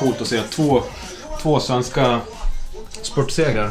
coolt 0.00 0.20
att 0.20 0.26
se. 0.26 0.42
Två, 0.42 0.82
två 1.42 1.60
svenska 1.60 2.20
spurtsegrar. 3.02 3.70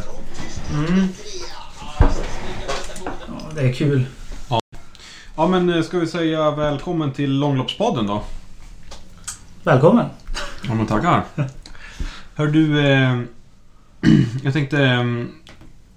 Det 3.56 3.62
är 3.62 3.74
kul. 3.74 4.06
Ja, 5.36 5.48
men 5.48 5.70
eh, 5.70 5.82
ska 5.82 6.00
vi 6.00 6.08
säga 6.08 6.52
välkommen 6.52 7.12
till 7.12 7.40
Långloppspodden 7.40 8.08
då? 8.08 8.24
Välkommen. 9.64 10.06
Ja, 10.68 10.74
men 10.74 10.86
tackar. 10.86 11.24
Hör 12.36 12.48
du, 12.48 12.80
eh, 12.80 13.20
jag 14.44 14.54
tänkte 14.54 14.84
eh, 14.84 15.04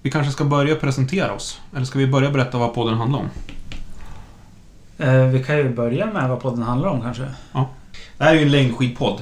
vi 0.01 0.11
kanske 0.11 0.31
ska 0.31 0.43
börja 0.43 0.75
presentera 0.75 1.33
oss. 1.33 1.61
Eller 1.75 1.85
ska 1.85 1.99
vi 1.99 2.07
börja 2.07 2.31
berätta 2.31 2.57
vad 2.57 2.73
podden 2.73 2.97
handlar 2.97 3.19
om? 3.19 3.29
Eh, 4.97 5.27
vi 5.27 5.43
kan 5.43 5.57
ju 5.57 5.69
börja 5.69 6.05
med 6.05 6.29
vad 6.29 6.39
podden 6.41 6.63
handlar 6.63 6.89
om 6.89 7.01
kanske. 7.01 7.23
Det 8.17 8.23
här 8.23 8.31
är 8.31 8.37
ju 8.37 8.45
en 8.45 8.51
längdskidpodd. 8.51 9.21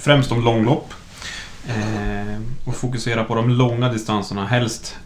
Främst 0.00 0.32
om 0.32 0.44
långlopp. 0.44 0.94
Eh, 1.68 2.40
och 2.64 2.74
fokuserar 2.76 3.24
på 3.24 3.34
de 3.34 3.50
långa 3.50 3.92
distanserna. 3.92 4.46
Helst 4.46 4.96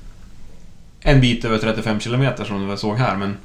en 1.01 1.21
bit 1.21 1.45
över 1.45 1.59
35 1.59 2.01
kilometer 2.01 2.45
som 2.45 2.61
du 2.61 2.67
väl 2.67 2.78
såg 2.78 2.97
här. 2.97 3.17
Men 3.17 3.37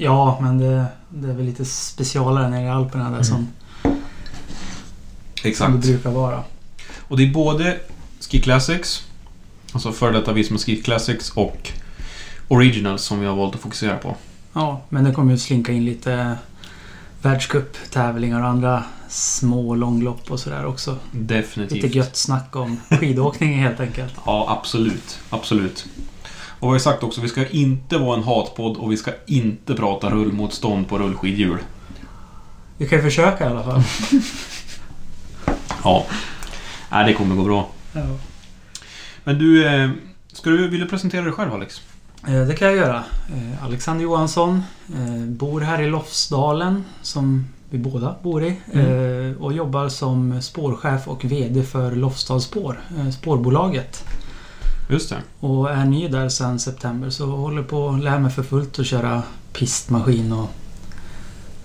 Ja, 0.00 0.38
men 0.40 0.58
det, 0.58 0.86
det 1.08 1.28
är 1.28 1.32
väl 1.34 1.46
lite 1.46 1.64
specialare 1.64 2.48
nere 2.50 2.66
i 2.66 2.68
Alperna 2.68 3.10
där 3.10 3.22
som, 3.22 3.48
som 3.82 3.96
det 5.42 5.48
exakt. 5.48 5.72
brukar 5.72 6.10
vara. 6.10 6.42
Och 6.98 7.16
det 7.16 7.22
är 7.22 7.32
både 7.32 7.76
Ski 8.20 8.40
Classics, 8.40 9.06
alltså 9.72 9.92
före 9.92 10.12
detta 10.12 10.32
Visma 10.32 10.58
Ski 10.58 10.76
Classics 10.76 11.30
och 11.30 11.72
Originals 12.48 13.02
som 13.02 13.20
vi 13.20 13.26
har 13.26 13.36
valt 13.36 13.54
att 13.54 13.60
fokusera 13.60 13.96
på. 13.96 14.16
Ja, 14.52 14.82
men 14.88 15.04
det 15.04 15.12
kommer 15.12 15.32
ju 15.32 15.38
slinka 15.38 15.72
in 15.72 15.84
lite 15.84 16.36
världscuptävlingar 17.22 18.40
och 18.40 18.48
andra 18.48 18.84
små 19.08 19.74
långlopp 19.74 20.30
och 20.30 20.40
sådär 20.40 20.66
också. 20.66 20.96
Definitivt. 21.12 21.82
Lite 21.82 21.96
gött 21.98 22.16
snack 22.16 22.56
om 22.56 22.80
skidåkning 23.00 23.58
helt 23.62 23.80
enkelt. 23.80 24.14
Ja, 24.26 24.46
absolut. 24.60 25.18
Absolut. 25.30 25.86
Och 26.60 26.68
vi 26.68 26.72
har 26.72 26.78
sagt 26.78 27.02
också, 27.02 27.20
vi 27.20 27.28
ska 27.28 27.46
inte 27.48 27.98
vara 27.98 28.16
en 28.16 28.22
hatpodd 28.22 28.76
och 28.76 28.92
vi 28.92 28.96
ska 28.96 29.10
inte 29.26 29.74
prata 29.74 30.10
rullmotstånd 30.10 30.88
på 30.88 30.98
rullskidhjul. 30.98 31.58
Vi 32.76 32.88
kan 32.88 32.98
ju 32.98 33.04
försöka 33.04 33.44
i 33.44 33.48
alla 33.48 33.62
fall. 33.64 33.82
Ja. 35.84 36.06
Nej, 36.90 37.06
det 37.06 37.14
kommer 37.14 37.34
gå 37.36 37.44
bra. 37.44 37.68
Ja. 37.92 38.00
Men 39.24 39.38
du, 39.38 39.66
eh, 39.66 39.90
ska 40.32 40.50
du 40.50 40.68
vilja 40.68 40.86
presentera 40.86 41.22
dig 41.24 41.32
själv 41.32 41.54
Alex? 41.54 41.80
Eh, 42.26 42.40
Det 42.46 42.54
kan 42.56 42.68
jag 42.68 42.76
göra. 42.76 43.04
Eh, 43.28 43.64
Alexander 43.64 44.02
Johansson. 44.04 44.62
Bor 45.26 45.60
här 45.60 45.82
i 45.82 45.86
Lofsdalen 45.90 46.84
som 47.02 47.46
vi 47.70 47.78
båda 47.78 48.14
bor 48.22 48.44
i. 48.44 48.48
eh, 48.72 49.42
Och 49.42 49.52
jobbar 49.52 49.88
som 49.88 50.42
spårchef 50.42 51.08
och 51.08 51.24
VD 51.24 51.62
för 51.62 51.92
Lofsdals 51.96 52.44
spår, 52.44 52.80
eh, 52.98 53.10
spårbolaget. 53.10 54.04
Just 54.90 55.10
det. 55.10 55.16
Och 55.40 55.70
är 55.70 55.84
ny 55.84 56.08
där 56.08 56.28
sedan 56.28 56.58
september 56.58 57.10
så 57.10 57.26
håller 57.26 57.62
på 57.62 57.88
att 57.88 58.00
lära 58.02 58.18
mig 58.18 58.30
för 58.30 58.42
fullt 58.42 58.78
att 58.78 58.86
köra 58.86 59.22
pistmaskin 59.52 60.32
och 60.32 60.48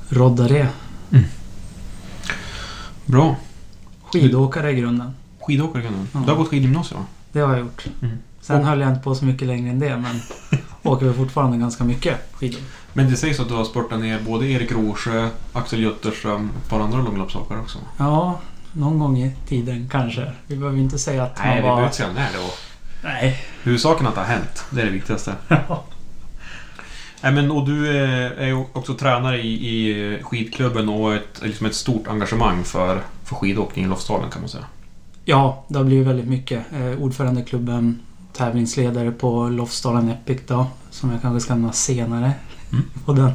rodda 0.10 0.48
det. 0.48 0.68
Bra. 3.06 3.36
Skidåkare 4.04 4.72
i 4.72 4.76
grunden. 4.76 5.12
Skidåkare 5.40 5.82
du. 5.82 5.90
Ja. 6.14 6.20
Du 6.26 6.32
har 6.32 6.36
gått 6.38 6.48
skidgymnasium? 6.48 7.02
Det 7.32 7.40
har 7.40 7.50
jag 7.50 7.60
gjort. 7.60 7.86
Mm. 8.02 8.18
Sen 8.42 8.60
Och- 8.60 8.66
höll 8.68 8.80
jag 8.82 8.90
inte 8.90 9.02
på 9.04 9.16
så 9.16 9.26
mycket 9.26 9.48
längre 9.48 9.70
än 9.70 9.80
det 9.80 9.98
men 9.98 10.20
åker 10.84 11.06
väl 11.06 11.16
fortfarande 11.16 11.58
ganska 11.58 11.84
mycket 11.84 12.18
skidor. 12.34 12.60
Men 12.94 13.10
det 13.10 13.18
sägs 13.18 13.40
att 13.40 13.48
du 13.48 13.54
har 13.54 13.66
spurtat 13.66 14.00
ner 14.00 14.20
både 14.20 14.48
Erik 14.48 14.72
Rosjö, 14.72 15.30
Axel 15.54 15.80
Jutterström 15.80 16.50
och 16.50 16.64
ett 16.64 16.70
par 16.70 16.80
andra 16.80 17.02
långloppsåkare 17.02 17.60
också. 17.60 17.80
Ja, 17.98 18.40
någon 18.74 19.00
gång 19.00 19.18
i 19.18 19.36
tiden 19.48 19.90
kanske. 19.92 20.32
Vi 20.48 20.56
behöver 20.56 20.80
inte 20.80 21.00
säga 21.00 21.24
att 21.24 21.38
Nej, 21.38 21.48
man 21.48 21.56
vi 21.56 21.62
var... 21.62 21.70
behöver 21.70 21.84
inte 21.84 21.98
säga 21.98 22.10
när 22.14 22.34
då. 22.34 22.54
Nej. 23.04 23.46
Huvudsaken 23.64 24.08
att 24.08 24.16
det 24.16 24.22
har 24.22 24.28
hänt. 24.28 24.66
Det 24.70 24.82
är 24.82 24.86
det 24.86 24.92
viktigaste. 24.92 25.36
Nej, 27.22 27.32
men, 27.32 27.52
och 27.52 27.66
du 27.66 27.90
eh, 27.90 28.44
är 28.44 28.48
ju 28.48 28.66
också 28.74 28.94
tränare 28.94 29.42
i, 29.42 29.70
i 29.70 30.24
skidklubben 30.24 30.90
och 30.90 31.14
ett, 31.14 31.42
liksom 31.42 31.66
ett 31.66 31.76
stort 31.76 32.08
engagemang 32.08 32.64
för, 32.64 33.02
för 33.24 33.36
skidåkning 33.36 33.86
i 33.86 33.88
Lofsdalen 33.88 34.30
kan 34.30 34.42
man 34.42 34.50
säga. 34.50 34.66
Ja, 35.26 35.64
det 35.68 35.78
har 35.78 35.86
blivit 35.86 36.08
väldigt 36.08 36.28
mycket. 36.28 36.66
Eh, 36.74 37.02
ordförande 37.02 37.42
i 37.42 37.44
klubben, 37.44 38.00
tävlingsledare 38.34 39.12
på 39.12 39.50
Lofsdalen 39.50 40.10
Epic 40.10 40.42
då. 40.48 40.68
Som 40.90 41.12
jag 41.12 41.22
kanske 41.22 41.40
ska 41.42 41.54
nämna 41.54 41.72
senare 41.74 42.32
Mm. 42.72 42.86
på 43.06 43.14
den. 43.14 43.32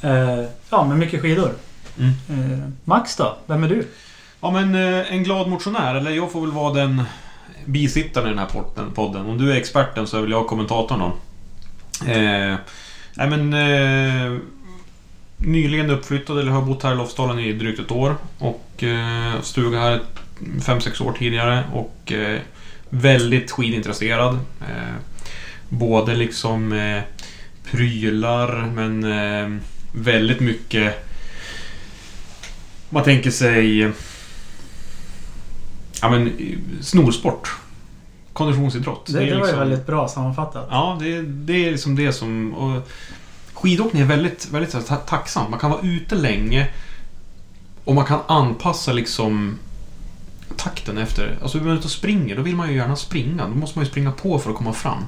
Eh, 0.00 0.44
ja, 0.70 0.84
men 0.84 0.98
mycket 0.98 1.20
skidor. 1.22 1.50
Mm. 1.98 2.12
Eh, 2.52 2.58
Max 2.84 3.16
då? 3.16 3.36
Vem 3.46 3.64
är 3.64 3.68
du? 3.68 3.88
Ja 4.40 4.50
men 4.50 4.74
eh, 4.74 5.12
en 5.12 5.22
glad 5.24 5.48
motionär, 5.48 5.94
eller 5.94 6.10
jag 6.10 6.32
får 6.32 6.40
väl 6.40 6.52
vara 6.52 6.74
den 6.74 7.02
bisittaren 7.64 8.26
i 8.26 8.30
den 8.30 8.38
här 8.38 8.48
podden-. 8.94 9.26
Om 9.26 9.38
du 9.38 9.52
är 9.52 9.56
experten 9.56 10.06
så 10.06 10.16
är 10.16 10.20
väl 10.20 10.30
jag 10.30 10.46
kommentatorn 10.46 10.98
då. 10.98 11.06
Eh, 12.12 12.56
nej 13.16 13.30
men... 13.30 13.52
Eh, 13.54 14.38
nyligen 15.36 15.90
uppflyttad, 15.90 16.38
eller 16.38 16.52
har 16.52 16.62
bott 16.62 16.82
här 16.82 16.92
i 16.92 16.96
Lofsdalen 16.96 17.38
i 17.38 17.52
drygt 17.52 17.80
ett 17.80 17.90
år. 17.90 18.16
Och 18.38 18.82
eh, 18.84 19.40
stuga 19.42 19.78
här 19.80 20.00
5-6 20.40 21.02
år 21.02 21.12
tidigare. 21.18 21.64
Och 21.72 22.12
eh, 22.12 22.40
väldigt 22.94 23.50
skidintresserad. 23.50 24.34
Eh, 24.60 24.94
både 25.68 26.14
liksom 26.14 26.72
eh, 26.72 27.02
prylar 27.70 28.66
men 28.74 29.04
eh, 29.04 29.60
väldigt 29.92 30.40
mycket... 30.40 31.08
Man 32.90 33.04
tänker 33.04 33.30
sig... 33.30 33.92
Ja 36.02 36.10
men 36.10 36.32
snorsport. 36.80 37.56
Konditionsidrott. 38.32 39.06
Det, 39.06 39.12
det, 39.12 39.18
är 39.18 39.30
var 39.30 39.36
ju 39.36 39.42
liksom- 39.42 39.58
väldigt 39.58 39.86
bra 39.86 40.08
sammanfattat. 40.08 40.66
Ja, 40.70 40.98
det, 41.00 41.22
det 41.22 41.66
är 41.66 41.70
liksom 41.70 41.96
det 41.96 42.12
som... 42.12 42.54
Och 42.54 42.88
skidåkning 43.52 44.02
är 44.02 44.06
väldigt, 44.06 44.48
väldigt 44.50 44.86
tacksamt. 45.06 45.50
Man 45.50 45.58
kan 45.58 45.70
vara 45.70 45.82
ute 45.82 46.14
länge. 46.14 46.68
Och 47.84 47.94
man 47.94 48.04
kan 48.04 48.20
anpassa 48.26 48.92
liksom 48.92 49.58
takten 50.56 50.98
efter. 50.98 51.38
Alltså 51.42 51.58
är 51.58 51.62
man 51.62 51.76
ute 51.76 51.84
och 51.84 51.90
springer, 51.90 52.36
då 52.36 52.42
vill 52.42 52.56
man 52.56 52.68
ju 52.68 52.76
gärna 52.76 52.96
springa. 52.96 53.48
Då 53.48 53.54
måste 53.54 53.78
man 53.78 53.84
ju 53.84 53.90
springa 53.90 54.12
på 54.12 54.38
för 54.38 54.50
att 54.50 54.56
komma 54.56 54.72
fram. 54.72 55.04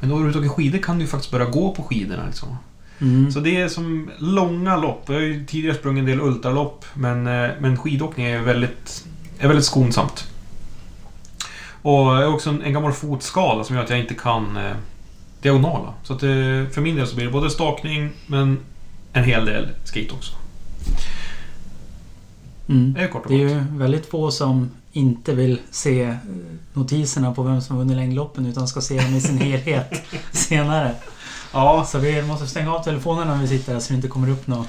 Men 0.00 0.08
när 0.08 0.16
du 0.16 0.24
är 0.24 0.28
ute 0.28 0.38
och 0.38 0.44
åker 0.44 0.54
skidor 0.54 0.78
kan 0.78 0.98
du 0.98 1.04
ju 1.04 1.08
faktiskt 1.10 1.30
börja 1.30 1.46
gå 1.46 1.74
på 1.74 1.82
skidorna. 1.82 2.26
Liksom. 2.26 2.56
Mm. 3.00 3.32
Så 3.32 3.40
det 3.40 3.60
är 3.60 3.68
som 3.68 4.10
långa 4.18 4.76
lopp. 4.76 5.02
Jag 5.06 5.14
har 5.14 5.20
ju 5.20 5.46
tidigare 5.46 5.76
sprungit 5.76 6.00
en 6.00 6.06
del 6.06 6.20
ultralopp, 6.20 6.84
men, 6.94 7.26
eh, 7.26 7.50
men 7.60 7.76
skidåkning 7.76 8.26
är 8.26 8.40
väldigt, 8.40 9.04
är 9.38 9.48
väldigt 9.48 9.66
skonsamt. 9.66 10.30
Och 11.82 11.92
jag 11.92 12.14
har 12.14 12.34
också 12.34 12.50
en, 12.50 12.62
en 12.62 12.72
gammal 12.72 12.92
fotskada 12.92 13.64
som 13.64 13.76
gör 13.76 13.84
att 13.84 13.90
jag 13.90 14.00
inte 14.00 14.14
kan 14.14 14.56
eh, 14.56 14.76
diagonala. 15.42 15.94
Så 16.02 16.14
att, 16.14 16.22
eh, 16.22 16.28
för 16.72 16.80
min 16.80 16.96
del 16.96 17.06
så 17.06 17.14
blir 17.14 17.26
det 17.26 17.32
både 17.32 17.50
stakning, 17.50 18.10
men 18.26 18.58
en 19.12 19.24
hel 19.24 19.44
del 19.44 19.68
skate 19.84 20.12
också. 20.12 20.32
Mm. 22.68 22.92
Det 22.94 23.00
är 23.00 23.08
kort 23.08 23.24
och 23.24 23.30
Det 23.30 23.42
är 23.42 23.44
gott. 23.44 23.52
ju 23.52 23.78
väldigt 23.78 24.06
få 24.06 24.30
som 24.30 24.70
inte 24.92 25.34
vill 25.34 25.58
se 25.70 26.02
eh, 26.02 26.14
notiserna 26.72 27.34
på 27.34 27.42
vem 27.42 27.60
som 27.60 27.78
vunnit 27.78 27.96
längdloppen 27.96 28.46
utan 28.46 28.68
ska 28.68 28.80
se 28.80 29.00
dem 29.00 29.14
i 29.14 29.20
sin 29.20 29.38
helhet 29.40 30.02
senare. 30.32 30.94
Ja, 31.52 31.84
Så 31.88 31.98
vi 31.98 32.22
måste 32.22 32.46
stänga 32.46 32.74
av 32.74 32.82
telefonerna 32.82 33.34
när 33.34 33.42
vi 33.42 33.48
sitter 33.48 33.72
här 33.72 33.80
så 33.80 33.92
det 33.92 33.96
inte 33.96 34.08
kommer 34.08 34.30
upp 34.30 34.46
något. 34.46 34.66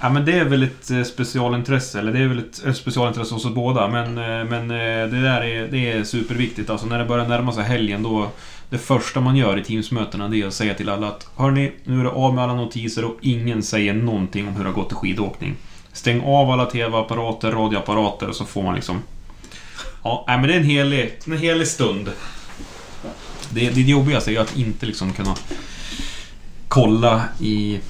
Ja 0.00 0.08
men 0.08 0.24
det 0.24 0.38
är 0.38 0.44
väl 0.44 0.62
ett 0.62 0.90
eh, 0.90 1.02
specialintresse, 1.02 1.98
eller 1.98 2.12
det 2.12 2.18
är 2.18 2.26
väl 2.28 2.38
ett, 2.38 2.76
specialintresse 2.76 3.34
hos 3.34 3.44
oss 3.44 3.54
båda. 3.54 3.88
Men, 3.88 4.06
eh, 4.18 4.44
men 4.50 4.68
det 5.10 5.20
där 5.22 5.40
är, 5.44 5.68
det 5.68 5.92
är 5.92 6.04
superviktigt. 6.04 6.70
Alltså 6.70 6.86
när 6.86 6.98
det 6.98 7.04
börjar 7.04 7.28
närma 7.28 7.52
sig 7.52 7.64
helgen 7.64 8.02
då... 8.02 8.28
Det 8.70 8.78
första 8.78 9.20
man 9.20 9.36
gör 9.36 9.58
i 9.58 9.64
Teamsmötena 9.64 10.28
det 10.28 10.42
är 10.42 10.46
att 10.46 10.54
säga 10.54 10.74
till 10.74 10.88
alla 10.88 11.06
att 11.08 11.28
Hörni, 11.36 11.72
nu 11.84 12.00
är 12.00 12.04
det 12.04 12.10
av 12.10 12.34
med 12.34 12.44
alla 12.44 12.54
notiser 12.54 13.04
och 13.04 13.16
ingen 13.20 13.62
säger 13.62 13.94
någonting 13.94 14.48
om 14.48 14.54
hur 14.54 14.64
det 14.64 14.70
har 14.70 14.74
gått 14.74 14.92
i 14.92 14.94
skidåkning. 14.94 15.54
Stäng 15.96 16.22
av 16.24 16.50
alla 16.50 16.66
TV-apparater, 16.66 17.52
radioapparater 17.52 18.28
och 18.28 18.36
så 18.36 18.44
får 18.44 18.62
man 18.62 18.74
liksom... 18.74 19.02
Ja, 20.02 20.24
nej, 20.28 20.38
men 20.38 20.48
det 20.48 20.54
är 20.54 20.58
en 20.58 20.64
helig, 20.64 21.18
en 21.26 21.38
helig 21.38 21.68
stund. 21.68 22.12
Det, 23.50 23.70
det, 23.70 23.80
jobbigaste 23.80 24.32
är 24.32 24.40
att 24.40 24.56
inte 24.56 24.86
liksom 24.86 25.12
kunna 25.12 25.34
kolla 26.68 27.22
i 27.40 27.80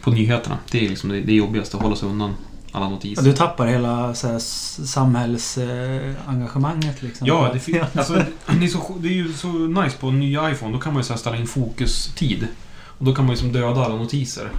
på 0.00 0.10
nyheterna. 0.10 0.58
Det 0.70 0.84
är 0.84 0.88
liksom 0.88 1.10
det, 1.10 1.20
det 1.20 1.32
jobbigaste, 1.32 1.76
att 1.76 1.82
hålla 1.82 1.96
sig 1.96 2.08
undan 2.08 2.34
alla 2.72 2.84
Ja, 2.84 2.90
notiser. 2.90 3.22
du 3.22 3.32
tappar 3.32 3.66
hela 3.66 4.14
så 4.14 4.28
här, 4.28 4.38
samhällsengagemanget 4.86 7.02
liksom. 7.02 7.26
Ja, 7.26 7.54
det, 7.66 7.88
alltså, 7.94 8.14
det, 8.46 8.64
är 8.64 8.68
så, 8.68 8.96
det 8.98 9.08
är 9.08 9.12
ju 9.12 9.32
så 9.32 9.48
nice 9.48 9.96
på 9.96 10.06
en 10.06 10.20
ny 10.20 10.32
iPhone. 10.32 10.72
Då 10.72 10.78
kan 10.78 10.92
man 10.92 11.02
ju 11.02 11.06
så 11.06 11.16
ställa 11.16 11.36
in 11.36 11.46
fokustid. 11.46 12.48
Och 12.98 13.04
då 13.04 13.14
kan 13.14 13.26
man 13.26 13.34
ju 13.34 13.40
som 13.40 13.52
döda 13.52 13.84
alla 13.84 13.96
notiser. 13.96 14.50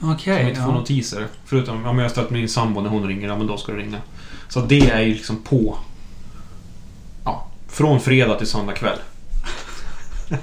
Okej. 0.00 0.42
man 0.42 0.48
inte 0.48 0.60
får 0.60 0.72
ja. 0.72 0.78
notiser. 0.78 1.26
Förutom 1.44 1.86
om 1.86 1.98
jag 1.98 2.04
har 2.04 2.10
ställt 2.10 2.30
min 2.30 2.48
sambo 2.48 2.80
när 2.80 2.90
hon 2.90 3.08
ringer, 3.08 3.28
ja 3.28 3.36
men 3.36 3.46
då 3.46 3.56
ska 3.56 3.72
det 3.72 3.78
ringa. 3.78 3.98
Så 4.48 4.60
det 4.60 4.90
är 4.90 5.00
ju 5.00 5.14
liksom 5.14 5.42
på. 5.42 5.78
Ja, 7.24 7.46
från 7.68 8.00
fredag 8.00 8.34
till 8.34 8.46
söndag 8.46 8.72
kväll. 8.72 8.98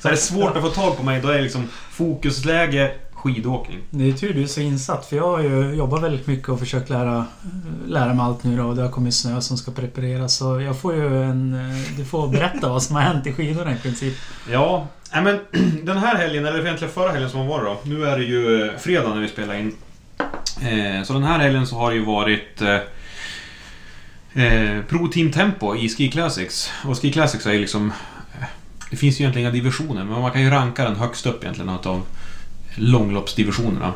så 0.00 0.08
är 0.08 0.12
det 0.12 0.16
svårt 0.16 0.56
att 0.56 0.62
få 0.62 0.70
tag 0.70 0.96
på 0.96 1.02
mig, 1.02 1.20
då 1.20 1.28
är 1.28 1.36
det 1.36 1.42
liksom 1.42 1.68
fokusläge 1.90 2.94
skidåkning. 3.18 3.78
Det 3.90 4.08
är 4.08 4.12
tur 4.12 4.34
du 4.34 4.42
är 4.42 4.46
så 4.46 4.60
insatt 4.60 5.06
för 5.06 5.16
jag 5.16 5.30
har 5.30 5.40
ju 5.40 5.74
jobbat 5.74 6.02
väldigt 6.02 6.26
mycket 6.26 6.48
och 6.48 6.58
försökt 6.58 6.90
lära, 6.90 7.26
lära 7.86 8.14
mig 8.14 8.24
allt 8.24 8.44
nu 8.44 8.56
då 8.56 8.74
det 8.74 8.82
har 8.82 8.90
kommit 8.90 9.14
snö 9.14 9.40
som 9.40 9.56
ska 9.56 9.72
prepareras 9.72 10.36
så 10.36 10.60
jag 10.60 10.80
får 10.80 10.94
ju 10.94 11.22
en... 11.22 11.58
Du 11.96 12.04
får 12.04 12.28
berätta 12.28 12.68
vad 12.68 12.82
som 12.82 12.96
har 12.96 13.02
hänt 13.02 13.26
i 13.26 13.32
skidorna 13.32 13.72
i 13.72 13.76
princip. 13.76 14.14
Ja, 14.50 14.86
men 15.12 15.40
den 15.82 15.98
här 15.98 16.16
helgen, 16.16 16.46
eller 16.46 16.60
egentligen 16.60 16.94
förra 16.94 17.12
helgen 17.12 17.30
som 17.30 17.46
var 17.46 17.64
då. 17.64 17.80
Nu 17.82 18.04
är 18.04 18.18
det 18.18 18.24
ju 18.24 18.68
eh, 18.68 18.76
fredag 18.78 19.14
när 19.14 19.20
vi 19.20 19.28
spelar 19.28 19.54
in. 19.54 19.74
Eh, 20.60 21.02
så 21.04 21.12
den 21.12 21.22
här 21.22 21.38
helgen 21.38 21.66
så 21.66 21.76
har 21.76 21.90
det 21.90 21.96
ju 21.96 22.04
varit 22.04 22.62
eh, 22.62 22.78
Pro 24.88 25.08
Team 25.08 25.32
Tempo 25.32 25.76
i 25.76 25.88
Ski 25.88 26.10
Classics. 26.10 26.70
Och 26.84 27.02
Ski 27.02 27.12
Classics 27.12 27.46
är 27.46 27.52
ju 27.52 27.58
liksom... 27.58 27.92
Det 28.90 28.96
finns 28.96 29.20
ju 29.20 29.22
egentligen 29.22 29.48
inga 29.48 29.54
divisioner, 29.54 30.04
men 30.04 30.20
man 30.20 30.30
kan 30.30 30.42
ju 30.42 30.50
ranka 30.50 30.84
den 30.84 30.96
högst 30.96 31.26
upp 31.26 31.42
egentligen 31.42 31.74
utav 31.74 32.02
långloppsdivisionerna. 32.78 33.92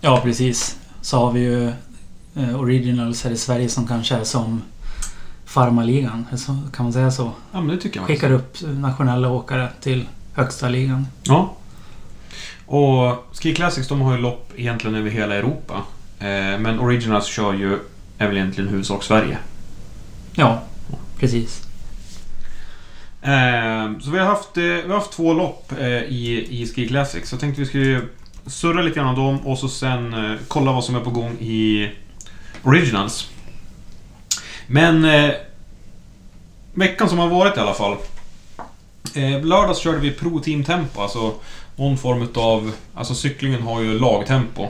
Ja, 0.00 0.20
precis. 0.22 0.76
Så 1.02 1.18
har 1.18 1.32
vi 1.32 1.40
ju 1.40 1.68
eh, 2.34 2.60
Originals 2.60 3.24
här 3.24 3.30
i 3.30 3.36
Sverige 3.36 3.68
som 3.68 3.86
kanske 3.86 4.14
är 4.14 4.24
som 4.24 4.62
Farmaligan. 5.44 6.26
Kan 6.72 6.84
man 6.84 6.92
säga 6.92 7.10
så? 7.10 7.32
Ja, 7.52 7.60
men 7.60 7.76
det 7.76 7.82
tycker 7.82 8.00
jag. 8.00 8.06
Skickar 8.06 8.32
upp 8.32 8.56
nationella 8.62 9.28
åkare 9.28 9.68
till 9.80 10.08
högsta 10.32 10.68
ligan. 10.68 11.06
Ja. 11.22 11.54
Och 12.66 13.26
Ski 13.32 13.54
Classics 13.54 13.88
de 13.88 14.00
har 14.00 14.12
ju 14.12 14.18
lopp 14.18 14.52
egentligen 14.56 14.96
över 14.96 15.10
hela 15.10 15.34
Europa. 15.34 15.82
Eh, 16.18 16.58
men 16.58 16.80
Originals 16.80 17.26
kör 17.26 17.52
ju, 17.52 17.78
är 18.18 18.26
väl 18.26 18.36
egentligen 18.36 18.70
huvudsak 18.70 19.04
Sverige. 19.04 19.38
Ja, 20.34 20.62
precis. 21.18 21.69
Eh, 23.22 23.98
så 24.00 24.10
vi 24.10 24.18
har 24.18 24.26
haft, 24.26 24.56
eh, 24.56 24.62
vi 24.62 24.88
har 24.88 24.94
haft 24.94 25.12
två 25.12 25.32
lopp 25.32 25.72
eh, 25.78 25.86
i, 25.86 26.46
i 26.50 26.66
Ski 26.66 26.88
Classics. 26.88 27.28
Så 27.28 27.34
jag 27.34 27.40
tänkte 27.40 27.60
vi 27.60 27.66
skulle 27.66 28.00
surra 28.46 28.82
lite 28.82 28.96
grann 28.96 29.08
om 29.08 29.14
dem 29.14 29.46
och 29.46 29.58
så 29.58 29.68
sen 29.68 30.14
eh, 30.14 30.36
kolla 30.48 30.72
vad 30.72 30.84
som 30.84 30.94
är 30.94 31.00
på 31.00 31.10
gång 31.10 31.32
i 31.40 31.90
Originals. 32.62 33.30
Men 34.66 35.04
eh, 35.04 35.30
veckan 36.74 37.08
som 37.08 37.18
har 37.18 37.28
varit 37.28 37.56
i 37.56 37.60
alla 37.60 37.74
fall. 37.74 37.96
Eh, 39.14 39.44
lördags 39.44 39.78
körde 39.78 39.98
vi 39.98 40.10
Pro 40.10 40.40
Team 40.40 40.64
Tempo, 40.64 41.00
alltså 41.00 41.34
någon 41.76 41.98
form 41.98 42.22
utav... 42.22 42.72
Alltså 42.94 43.14
cyklingen 43.14 43.62
har 43.62 43.80
ju 43.80 43.98
lagtempo. 43.98 44.68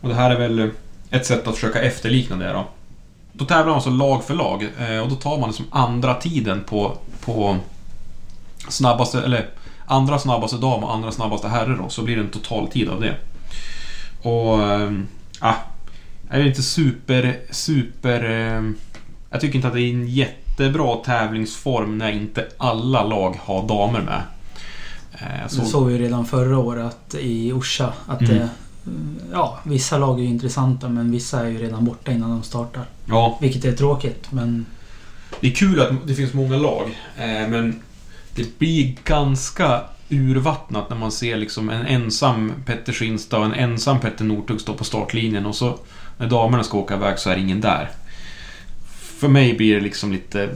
Och 0.00 0.08
det 0.08 0.14
här 0.14 0.30
är 0.30 0.38
väl 0.38 0.70
ett 1.10 1.26
sätt 1.26 1.46
att 1.46 1.54
försöka 1.54 1.82
efterlikna 1.82 2.36
det 2.36 2.52
då. 2.52 2.66
Då 3.32 3.44
tävlar 3.44 3.66
man 3.66 3.74
alltså 3.74 3.90
lag 3.90 4.24
för 4.24 4.34
lag 4.34 4.68
eh, 4.80 4.98
och 4.98 5.08
då 5.08 5.14
tar 5.14 5.38
man 5.38 5.48
liksom 5.48 5.66
andra 5.70 6.14
tiden 6.14 6.64
på, 6.64 6.98
på 7.24 7.56
snabbaste, 8.68 9.22
eller 9.22 9.48
andra 9.86 10.18
snabbaste 10.18 10.56
dam 10.56 10.84
och 10.84 10.94
andra 10.94 11.12
snabbaste 11.12 11.48
herre 11.48 11.76
då, 11.76 11.88
så 11.88 12.02
blir 12.02 12.16
det 12.16 12.22
en 12.22 12.30
totaltid 12.30 12.88
av 12.88 13.00
det. 13.00 13.14
Och... 14.28 14.62
eh, 14.62 14.92
ah, 15.40 15.54
jag 16.30 16.40
är 16.40 16.46
inte 16.46 16.62
super, 16.62 17.40
super... 17.50 18.24
eh, 18.24 18.62
Jag 19.30 19.40
tycker 19.40 19.56
inte 19.56 19.68
att 19.68 19.74
det 19.74 19.80
är 19.82 19.90
en 19.92 20.08
jättebra 20.08 20.96
tävlingsform 20.96 21.98
när 21.98 22.12
inte 22.12 22.46
alla 22.58 23.04
lag 23.04 23.38
har 23.44 23.68
damer 23.68 24.00
med. 24.00 24.22
Eh, 25.12 25.40
jag 25.40 25.50
Det 25.60 25.66
såg- 25.70 25.90
ju 25.90 25.98
redan 25.98 26.26
förra 26.26 26.58
året 26.58 27.14
i 27.20 27.52
Orsa 27.52 27.92
att 28.06 28.20
Mm. 28.20 28.34
det... 28.38 28.48
Ja, 29.32 29.58
vissa 29.64 29.98
lag 29.98 30.18
är 30.18 30.22
ju 30.22 30.28
intressanta 30.28 30.88
men 30.88 31.10
vissa 31.10 31.40
är 31.40 31.46
ju 31.50 31.58
redan 31.58 31.84
borta 31.84 32.12
innan 32.12 32.30
de 32.30 32.42
startar. 32.42 32.82
Ja, 33.06 33.38
Vilket 33.40 33.64
är 33.64 33.72
tråkigt 33.72 34.26
men... 34.32 34.66
det 35.40 35.46
är 35.46 35.52
kul 35.54 35.80
att 35.80 35.88
det 36.06 36.14
finns 36.14 36.32
många 36.34 36.56
lag, 36.56 36.98
eh, 37.18 37.48
men 37.48 37.80
det 38.34 38.58
blir 38.58 38.94
ganska 39.04 39.80
urvattnat 40.08 40.90
när 40.90 40.96
man 40.96 41.12
ser 41.12 41.36
liksom 41.36 41.70
en 41.70 41.86
ensam 41.86 42.52
Petter 42.66 42.92
Skinstad 42.92 43.38
och 43.38 43.44
en 43.46 43.54
ensam 43.54 44.00
Petter 44.00 44.24
Northug 44.24 44.60
stå 44.60 44.74
på 44.74 44.84
startlinjen 44.84 45.46
och 45.46 45.54
så 45.56 45.78
när 46.18 46.28
damerna 46.28 46.64
ska 46.64 46.78
åka 46.78 46.94
iväg 46.94 47.18
så 47.18 47.30
är 47.30 47.36
ingen 47.36 47.60
där. 47.60 47.90
För 49.18 49.28
mig 49.28 49.54
blir 49.54 49.74
det 49.74 49.80
liksom 49.80 50.12
lite 50.12 50.48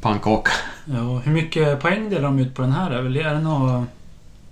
pannkaka. 0.00 0.50
Ja, 0.84 1.18
hur 1.24 1.32
mycket 1.32 1.80
poäng 1.80 2.10
delar 2.10 2.22
de 2.22 2.38
ut 2.38 2.54
på 2.54 2.62
den 2.62 2.72
här? 2.72 2.90
Är 2.90 3.02
det- 3.02 3.40
några 3.40 3.86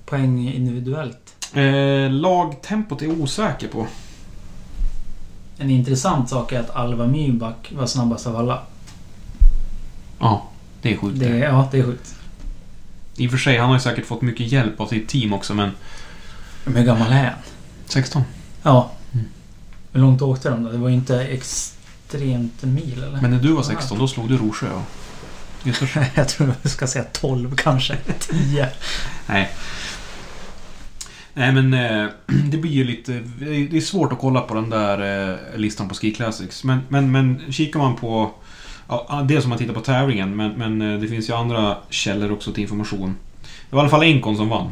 poäng 0.07 0.49
individuellt? 0.53 1.35
Eh, 1.55 2.11
lagtempot 2.11 3.03
är 3.03 3.11
osäker 3.23 3.69
på. 3.69 3.87
En 5.59 5.71
intressant 5.71 6.29
sak 6.29 6.53
är 6.53 6.61
att 6.61 6.71
Alva 6.77 7.07
Myrback 7.07 7.73
var 7.77 7.87
snabbast 7.87 8.27
av 8.27 8.37
alla. 8.37 8.63
Ja, 10.19 10.49
det 10.83 10.93
är 10.93 10.97
sjukt. 10.97 11.21
Det, 11.21 11.39
ja, 11.39 11.69
det 11.73 11.79
är 11.79 11.83
sjukt. 11.83 12.15
I 13.19 13.27
och 13.27 13.31
för 13.31 13.39
sig, 13.39 13.59
han 13.59 13.69
har 13.69 13.77
ju 13.77 13.81
säkert 13.81 14.07
fått 14.07 14.23
mycket 14.23 14.53
hjälp 14.53 14.81
av 14.81 14.87
sitt 14.87 15.09
team 15.09 15.33
också, 15.33 15.55
men... 15.55 15.71
Hur 16.65 16.85
gammal 16.85 17.13
är 17.13 17.25
han? 17.25 17.39
16. 17.87 18.23
Ja. 18.63 18.91
Mm. 19.13 19.27
Hur 19.93 20.01
långt 20.01 20.23
åkte 20.23 20.51
de 20.51 20.65
då? 20.65 20.71
Det 20.71 20.79
var 20.79 20.89
ju 20.89 20.95
inte 20.95 21.21
extremt 21.23 22.63
mil 22.63 23.03
eller? 23.03 23.21
Men 23.21 23.31
när 23.31 23.39
du 23.39 23.53
var 23.53 23.63
16, 23.63 23.99
då 23.99 24.09
slog 24.09 24.29
du 24.29 24.37
Rosjö. 24.37 24.67
Göteborg. 25.65 26.11
Jag 26.15 26.29
tror 26.29 26.55
jag 26.63 26.73
ska 26.73 26.87
säga 26.87 27.05
12 27.05 27.57
kanske. 27.57 27.97
10. 28.19 28.69
Nej. 29.27 29.51
Nej 31.35 31.53
men 31.53 31.75
eh, 31.75 32.09
det 32.27 32.57
blir 32.57 32.71
ju 32.71 32.85
lite... 32.85 33.13
Det 33.39 33.77
är 33.77 33.81
svårt 33.81 34.13
att 34.13 34.19
kolla 34.19 34.41
på 34.41 34.55
den 34.55 34.71
där 34.71 35.31
eh, 35.31 35.59
listan 35.59 35.89
på 35.89 35.95
Ski 35.95 36.13
Classics. 36.13 36.65
Men, 36.65 36.79
men, 36.89 37.13
men 37.13 37.53
kikar 37.53 37.79
man 37.79 37.97
på... 37.97 38.31
Ja, 38.89 39.25
det 39.29 39.41
som 39.41 39.49
man 39.49 39.59
tittar 39.59 39.75
på 39.75 39.81
tävlingen, 39.81 40.37
men, 40.37 40.53
men 40.53 40.93
eh, 40.95 41.01
det 41.01 41.09
finns 41.09 41.29
ju 41.31 41.35
andra 41.35 41.77
källor 41.91 42.33
också 42.33 42.53
till 42.53 42.63
information. 42.63 43.17
Det 43.71 43.77
var 43.77 43.83
i 43.83 43.83
alla 43.83 43.91
fall 43.91 44.03
Enkon 44.03 44.37
som 44.37 44.49
vann. 44.49 44.69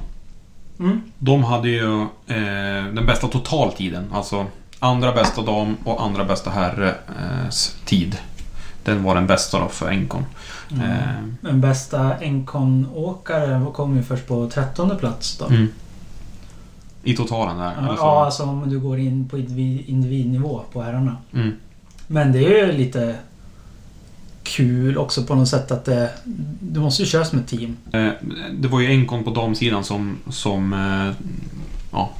Mm. 0.79 1.01
De 1.19 1.45
hade 1.45 1.69
ju 1.69 2.01
eh, 2.27 2.95
den 2.95 3.07
bästa 3.07 3.29
totaltiden. 3.29 4.13
Alltså 4.13 4.47
andra 4.79 5.13
bästa 5.13 5.43
dam 5.43 5.77
och 5.85 6.03
andra 6.03 6.25
bästa 6.25 6.51
herres 6.51 7.77
tid. 7.85 8.17
Den 8.85 9.03
var 9.03 9.15
den 9.15 9.27
bästa 9.27 9.61
då 9.61 9.69
för 9.69 9.89
Enkon. 9.89 10.25
Mm. 10.71 10.83
Eh, 10.91 10.99
Den 11.41 11.61
bästa 11.61 12.15
Encon-åkare 12.21 13.67
kom 13.75 13.97
ju 13.97 14.03
först 14.03 14.27
på 14.27 14.51
13 14.51 14.99
plats 14.99 15.39
då. 15.39 15.47
mm. 15.47 15.69
I 17.03 17.17
totalen 17.17 17.59
där. 17.59 17.73
Ja, 17.81 17.95
ja, 17.99 18.25
alltså 18.25 18.43
om 18.43 18.71
du 18.71 18.81
går 18.81 18.99
in 18.99 19.29
på 19.29 19.39
individ, 19.39 19.85
individnivå 19.89 20.63
på 20.73 20.83
herrarna. 20.83 21.17
Mm. 21.35 21.53
Men 22.07 22.33
det 22.33 22.39
är 22.39 22.67
ju 22.67 22.73
lite 22.73 23.17
kul 24.47 24.99
också 24.99 25.23
på 25.23 25.35
något 25.35 25.49
sätt 25.49 25.71
att 25.71 25.85
det... 25.85 26.11
Du 26.61 26.81
måste 26.81 27.03
ju 27.03 27.09
köra 27.09 27.25
som 27.25 27.39
ett 27.39 27.49
team. 27.49 27.77
Eh, 27.93 28.09
Det 28.53 28.69
var 28.69 28.81
ju 28.81 28.87
Encon 28.93 29.25
på 29.25 29.31
damsidan 29.31 29.85
som, 29.85 30.17
som 30.31 30.73
eh, 30.73 31.27
ja, 31.93 32.11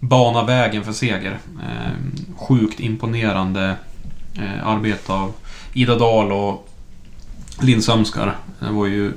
bana 0.00 0.44
vägen 0.44 0.84
för 0.84 0.92
seger. 0.92 1.38
Eh, 1.62 1.90
Sjukt 2.36 2.80
imponerande 2.80 3.76
arbete 4.64 5.12
av 5.12 5.32
Ida 5.72 5.98
Dahl 5.98 6.32
och 6.32 6.68
Linn 7.62 7.82
Sömskar. 7.82 8.36
Det 8.60 8.70
var 8.72 8.86
ju 8.86 9.12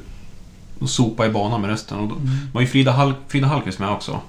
sopa 0.85 1.25
i 1.25 1.29
banan 1.29 1.61
med 1.61 1.69
resten. 1.69 1.97
Och 1.99 2.07
då 2.07 2.15
var 2.53 2.61
ju 2.61 2.67
Frida, 2.67 2.91
Hall, 2.91 3.13
Frida 3.27 3.47
Hallqvist 3.47 3.79
med 3.79 3.89
också. 3.89 4.19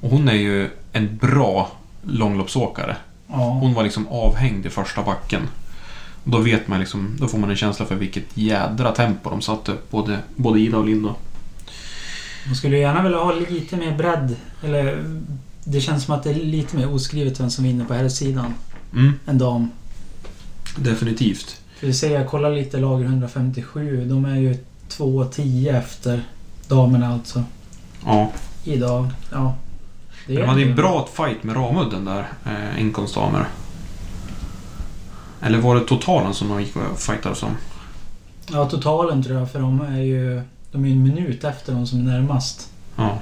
Och 0.00 0.10
hon 0.10 0.28
är 0.28 0.32
ju 0.34 0.70
en 0.92 1.16
bra 1.16 1.68
långloppsåkare. 2.02 2.96
Ja. 3.28 3.36
Hon 3.60 3.74
var 3.74 3.82
liksom 3.82 4.08
avhängd 4.08 4.66
i 4.66 4.70
första 4.70 5.02
backen. 5.02 5.42
Då 6.30 6.38
vet 6.38 6.68
man 6.68 6.80
liksom, 6.80 7.16
då 7.20 7.28
får 7.28 7.38
man 7.38 7.50
en 7.50 7.56
känsla 7.56 7.86
för 7.86 7.94
vilket 7.94 8.24
jädra 8.34 8.92
tempo 8.92 9.30
de 9.30 9.40
satte, 9.42 9.72
både, 9.90 10.18
både 10.36 10.60
Ida 10.60 10.78
och 10.78 10.86
Linda. 10.86 11.14
Man 12.46 12.56
skulle 12.56 12.78
gärna 12.78 13.02
vilja 13.02 13.18
ha 13.18 13.32
lite 13.32 13.76
mer 13.76 13.96
bredd. 13.96 14.36
Eller 14.64 15.04
det 15.64 15.80
känns 15.80 16.04
som 16.04 16.14
att 16.14 16.22
det 16.22 16.30
är 16.30 16.34
lite 16.34 16.76
mer 16.76 16.94
oskrivet 16.94 17.40
vem 17.40 17.50
som 17.50 17.64
vinner 17.64 17.84
på 17.84 17.94
här 17.94 18.08
sidan 18.08 18.54
Mm, 18.92 19.12
än 19.26 19.38
dam. 19.38 19.70
definitivt. 20.76 21.60
För 21.80 21.92
säger, 21.92 22.18
jag 22.18 22.28
kollar 22.28 22.50
lite 22.54 22.76
lager 22.76 23.04
157. 23.04 24.04
De 24.04 24.24
är 24.24 24.36
ju 24.36 24.54
2.10 24.88 25.78
efter 25.78 26.22
damerna 26.68 27.08
alltså. 27.12 27.44
Ja. 28.04 28.30
Idag. 28.64 29.08
Ja. 29.32 29.54
Det 30.26 30.34
De 30.36 30.42
hade 30.48 30.60
ju 30.60 30.70
en 30.70 30.76
bra 30.76 31.08
fight 31.14 31.42
med 31.44 31.56
Ramudden 31.56 32.04
där, 32.04 32.28
eh, 32.46 32.78
Encons 32.78 33.14
damer. 33.14 33.46
Eller 35.42 35.58
var 35.58 35.74
det 35.74 35.80
totalen 35.80 36.34
som 36.34 36.48
de 36.48 36.60
gick 36.62 36.76
och 36.76 36.98
fightades 36.98 37.42
om? 37.42 37.56
Ja, 38.52 38.68
totalen 38.70 39.22
tror 39.22 39.38
jag. 39.38 39.50
För 39.50 39.60
de 39.60 39.80
är 39.80 40.00
ju... 40.02 40.42
De 40.72 40.84
är 40.84 40.88
en 40.90 41.02
minut 41.02 41.44
efter 41.44 41.72
de 41.72 41.86
som 41.86 41.98
är 42.00 42.12
närmast. 42.12 42.68
Ja. 42.96 43.18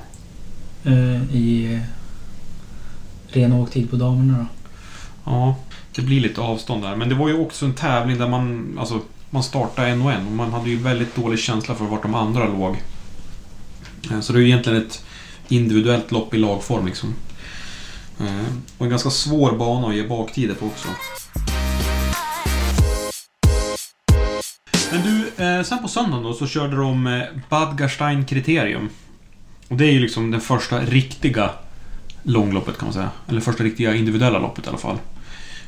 Eh, 0.84 1.34
I 1.36 1.74
eh, 1.74 1.80
ren 3.34 3.52
åktid 3.52 3.90
på 3.90 3.96
damerna 3.96 4.38
då. 4.38 4.46
Ja, 5.32 5.56
det 5.94 6.02
blir 6.02 6.20
lite 6.20 6.40
avstånd 6.40 6.82
där. 6.82 6.96
Men 6.96 7.08
det 7.08 7.14
var 7.14 7.28
ju 7.28 7.38
också 7.40 7.64
en 7.66 7.74
tävling 7.74 8.18
där 8.18 8.28
man... 8.28 8.76
Alltså, 8.80 9.00
man 9.30 9.42
startade 9.42 9.88
en 9.88 10.02
och 10.02 10.12
en 10.12 10.26
och 10.26 10.32
man 10.32 10.52
hade 10.52 10.70
ju 10.70 10.76
väldigt 10.76 11.16
dålig 11.16 11.38
känsla 11.38 11.74
för 11.74 11.84
vart 11.84 12.02
de 12.02 12.14
andra 12.14 12.48
låg. 12.48 12.82
Eh, 14.10 14.20
Så 14.20 14.32
det 14.32 14.38
är 14.38 14.40
ju 14.40 14.46
egentligen 14.48 14.82
ett 14.82 15.04
individuellt 15.48 16.12
lopp 16.12 16.34
i 16.34 16.38
lagform 16.38 16.86
liksom. 16.86 17.14
Eh, 18.20 18.46
Och 18.78 18.84
en 18.84 18.90
ganska 18.90 19.10
svår 19.10 19.52
bana 19.52 19.88
att 19.88 19.94
ge 19.94 20.08
baktider 20.08 20.54
på 20.54 20.66
också. 20.66 20.88
Men 24.92 25.02
du, 25.02 25.44
eh, 25.44 25.62
sen 25.62 25.78
på 25.82 25.88
söndagen 25.88 26.22
då 26.22 26.34
så 26.34 26.46
körde 26.46 26.76
de 26.76 27.06
eh, 27.06 27.22
Badgerstein 27.48 28.24
Kriterium. 28.24 28.88
Och 29.68 29.76
det 29.76 29.84
är 29.84 29.92
ju 29.92 30.00
liksom 30.00 30.30
det 30.30 30.40
första 30.40 30.80
riktiga 30.80 31.50
långloppet 32.22 32.78
kan 32.78 32.86
man 32.86 32.92
säga. 32.92 33.10
Eller 33.28 33.40
första 33.40 33.64
riktiga 33.64 33.94
individuella 33.94 34.38
loppet 34.38 34.66
i 34.66 34.68
alla 34.68 34.78
fall. 34.78 34.98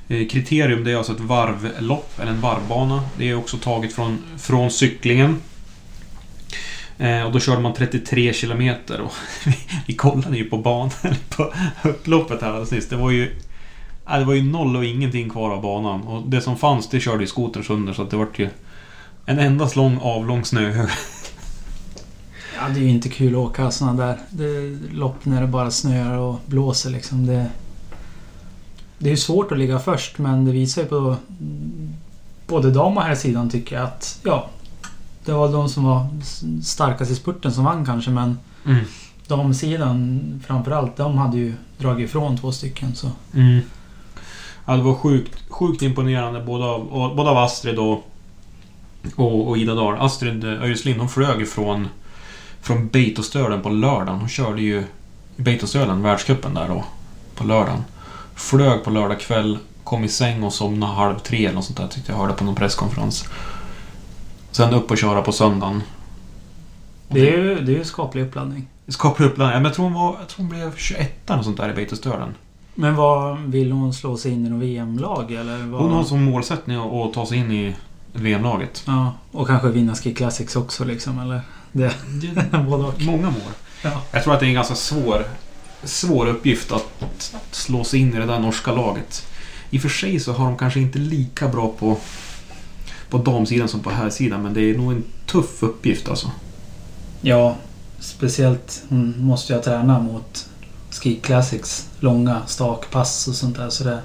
Eh, 0.08 0.28
Kriterium 0.28 0.84
det 0.84 0.92
är 0.92 0.96
alltså 0.96 1.12
ett 1.12 1.20
varvlopp, 1.20 2.20
eller 2.20 2.32
en 2.32 2.40
varvbana. 2.40 3.02
Det 3.18 3.30
är 3.30 3.34
också 3.34 3.56
taget 3.56 3.92
från, 3.92 4.18
från 4.38 4.70
cyklingen. 4.70 5.37
Eh, 6.98 7.22
och 7.22 7.32
då 7.32 7.40
körde 7.40 7.62
man 7.62 7.75
33 7.75 8.32
kilometer 8.32 9.00
och 9.00 9.12
vi 9.87 9.94
kollade 9.94 10.37
ju 10.37 10.44
på 10.44 10.58
banan, 10.58 10.90
eller 11.02 11.16
på 11.28 11.52
upploppet 11.88 12.42
här 12.42 12.48
alldeles 12.48 12.70
nyss. 12.70 12.88
Det 12.88 12.96
var 12.96 13.10
ju... 13.10 13.37
Det 14.10 14.25
var 14.25 14.34
ju 14.34 14.42
noll 14.42 14.76
och 14.76 14.84
ingenting 14.84 15.30
kvar 15.30 15.50
av 15.50 15.62
banan. 15.62 16.02
Och 16.02 16.28
det 16.28 16.40
som 16.40 16.56
fanns, 16.56 16.88
det 16.88 17.00
körde 17.00 17.20
ju 17.20 17.26
skotern 17.26 17.64
sönder 17.64 17.92
så 17.92 18.04
det 18.04 18.16
vart 18.16 18.38
ju 18.38 18.48
en 19.28 19.38
endast 19.38 19.76
lång 19.76 19.99
avlång 20.02 20.44
snöhög. 20.44 20.88
Ja, 22.56 22.68
det 22.68 22.80
är 22.80 22.85
ju 22.85 22.90
inte 22.90 23.08
kul 23.08 23.32
att 23.32 23.38
åka 23.38 23.70
såna 23.70 23.92
där 23.92 24.18
det, 24.30 24.78
lopp 24.92 25.25
när 25.25 25.40
det 25.40 25.47
bara 25.47 25.70
snöar 25.70 26.18
och 26.18 26.40
blåser 26.47 26.90
liksom. 26.90 27.26
Det, 27.26 27.47
det 28.99 29.08
är 29.08 29.11
ju 29.11 29.16
svårt 29.16 29.52
att 29.52 29.58
ligga 29.58 29.78
först 29.78 30.18
men 30.18 30.44
det 30.44 30.52
visar 30.52 30.82
ju 30.82 30.88
på 30.88 31.16
både 32.47 32.70
dam 32.70 32.97
och 32.97 33.02
här 33.02 33.14
sidan 33.14 33.50
tycker 33.50 33.76
jag 33.76 33.85
att 33.85 34.20
ja, 34.25 34.49
det 35.25 35.32
var 35.32 35.52
de 35.52 35.68
som 35.68 35.85
var 35.85 36.06
starkast 36.62 37.11
i 37.11 37.14
spurten 37.14 37.52
som 37.52 37.64
vann 37.64 37.85
kanske 37.85 38.11
men 38.11 38.38
Mm. 38.64 38.85
damsidan 39.26 40.20
framförallt, 40.47 40.97
de 40.97 41.18
hade 41.18 41.37
ju 41.37 41.54
dragit 41.78 42.08
ifrån 42.08 42.37
två 42.37 42.52
stycken 42.52 42.94
så. 42.94 43.11
Mm. 43.35 43.61
Ja, 44.66 44.76
det 44.76 44.82
var 44.82 44.94
sjukt, 44.94 45.50
sjukt 45.50 45.82
imponerande 45.82 46.40
både 46.40 46.64
av, 46.64 47.16
både 47.16 47.30
av 47.30 47.37
Astrid 47.38 47.78
och, 47.78 48.04
och, 49.17 49.49
och 49.49 49.59
Ida 49.59 49.75
Dahl. 49.75 49.97
Astrid 49.99 50.45
eh, 50.45 50.62
Öjeslind, 50.62 50.99
hon 50.99 51.09
flög 51.09 51.49
från, 51.49 51.88
från 52.61 52.88
Beitostölen 52.88 53.62
på 53.62 53.69
lördagen. 53.69 54.21
Hon 54.21 54.29
körde 54.29 54.62
ju 54.62 54.85
Beitostölen, 55.37 56.03
världscupen 56.03 56.55
där 56.55 56.69
då, 56.69 56.85
på 57.35 57.45
lördagen. 57.45 57.85
Flög 58.35 58.85
på 58.85 58.91
lördag 58.91 59.21
kväll, 59.21 59.59
kom 59.85 60.05
i 60.05 60.09
säng 60.09 60.43
och 60.43 60.53
somnade 60.53 60.93
halv 60.93 61.19
tre 61.19 61.45
eller 61.45 61.55
något 61.55 61.65
sånt 61.65 61.79
där 61.79 61.88
tyckte 61.88 62.12
jag 62.12 62.19
hörde 62.19 62.33
på 62.33 62.45
någon 62.45 62.55
presskonferens. 62.55 63.25
Sen 64.50 64.75
upp 64.75 64.91
och 64.91 64.99
köra 64.99 65.23
på 65.23 65.33
söndagen. 65.33 65.83
Det 67.09 67.21
är 67.21 67.38
ju, 67.38 67.61
det 67.61 67.73
är 67.73 67.77
ju 67.79 67.85
skaplig 67.85 68.23
uppladdning. 68.23 68.69
Skaplig 68.88 69.27
uppladdning. 69.27 69.53
Ja, 69.55 69.59
men 69.59 69.65
Jag 69.65 69.75
tror 69.75 69.85
hon, 69.85 69.95
var, 69.95 70.17
jag 70.19 70.29
tror 70.29 70.47
hon 70.47 70.49
blev 70.49 70.77
21 70.77 71.31
eller 71.31 71.43
sånt 71.43 71.57
där 71.57 71.71
i 71.71 71.73
Beitostölen. 71.73 72.35
Men 72.75 72.95
vad 72.97 73.38
vill 73.38 73.73
hon 73.73 73.95
slå 73.95 74.17
sig 74.17 74.33
in 74.33 74.47
i 74.47 74.49
något 74.49 74.62
VM-lag 74.62 75.33
eller? 75.33 75.59
Vad? 75.59 75.81
Hon 75.81 75.93
har 75.93 76.05
som 76.05 76.23
målsättning 76.25 76.77
att, 76.77 76.93
att 76.93 77.12
ta 77.12 77.27
sig 77.27 77.38
in 77.38 77.53
i 77.53 77.75
VM-laget. 78.12 78.83
Ja, 78.87 79.15
och 79.33 79.47
kanske 79.47 79.69
vinna 79.69 79.95
Ski 79.95 80.15
Classics 80.15 80.57
också 80.57 80.85
liksom 80.85 81.19
eller? 81.19 81.41
Det, 81.73 81.95
både 82.69 82.85
och. 82.85 83.03
Många 83.03 83.31
mål. 83.31 83.53
Ja. 83.83 84.03
Jag 84.11 84.25
tror 84.25 84.35
att 84.35 84.41
det 84.41 84.47
är 84.47 84.49
en 84.49 84.55
ganska 84.55 84.75
svår, 84.75 85.25
svår 85.83 86.27
uppgift 86.27 86.73
att 86.73 87.33
slå 87.50 87.85
sig 87.85 88.00
in 88.00 88.15
i 88.15 88.19
det 88.19 88.27
där 88.27 88.38
norska 88.38 88.73
laget. 88.73 89.27
I 89.71 89.79
och 89.79 89.83
för 89.83 89.88
sig 89.88 90.21
så 90.21 90.33
har 90.33 90.45
de 90.45 90.57
kanske 90.57 90.81
inte 90.81 90.99
lika 90.99 91.49
bra 91.49 91.73
på, 91.79 91.99
på 93.11 93.19
damsidan 93.19 93.69
som 93.69 93.81
på 93.81 93.91
herrsidan, 93.91 94.43
men 94.43 94.55
det 94.55 94.61
är 94.61 94.79
nog 94.79 94.93
en 94.93 95.05
tuff 95.27 95.62
uppgift 95.62 96.09
alltså. 96.09 96.31
Ja, 97.21 97.57
speciellt 98.00 98.83
hon 98.88 99.15
måste 99.19 99.53
ju 99.53 99.62
träna 99.62 99.99
mot 99.99 100.49
Ski 100.91 101.15
Classics 101.23 101.88
långa 102.00 102.43
stakpass 102.47 103.29
och 103.29 103.35
sånt 103.35 103.57
där. 103.57 103.71
Så 103.71 103.85
det 103.85 103.93
är 103.93 104.00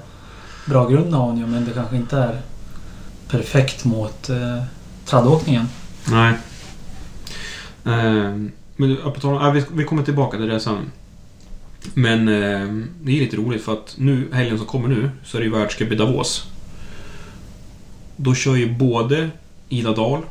bra 0.66 0.88
grund 0.88 1.14
har 1.14 1.24
hon 1.24 1.38
ju 1.38 1.46
men 1.46 1.64
det 1.64 1.72
kanske 1.72 1.96
inte 1.96 2.18
är 2.18 2.40
perfekt 3.38 3.84
mot 3.84 4.28
eh, 4.30 4.62
traddåkningen. 5.06 5.68
Nej. 6.10 6.34
Eh, 7.84 8.36
men 8.76 8.96
på 9.04 9.20
tal 9.20 9.34
om- 9.46 9.54
vi, 9.54 9.64
vi 9.72 9.84
kommer 9.84 10.02
tillbaka 10.02 10.36
till 10.36 10.46
det 10.48 10.60
sen. 10.60 10.90
Men 11.94 12.28
eh, 12.28 12.84
det 13.02 13.12
är 13.16 13.20
lite 13.20 13.36
roligt 13.36 13.64
för 13.64 13.72
att 13.72 13.94
nu, 13.98 14.28
helgen 14.32 14.58
som 14.58 14.66
kommer 14.66 14.88
nu, 14.88 15.10
så 15.24 15.36
är 15.36 15.40
det 15.40 15.46
ju 15.46 15.52
världscup 15.52 15.92
i 15.92 15.94
Davos. 15.94 16.44
Då 18.16 18.34
kör 18.34 18.54
ju 18.56 18.74
både 18.74 19.30
Ida 19.68 19.92
Dahl, 19.92 20.22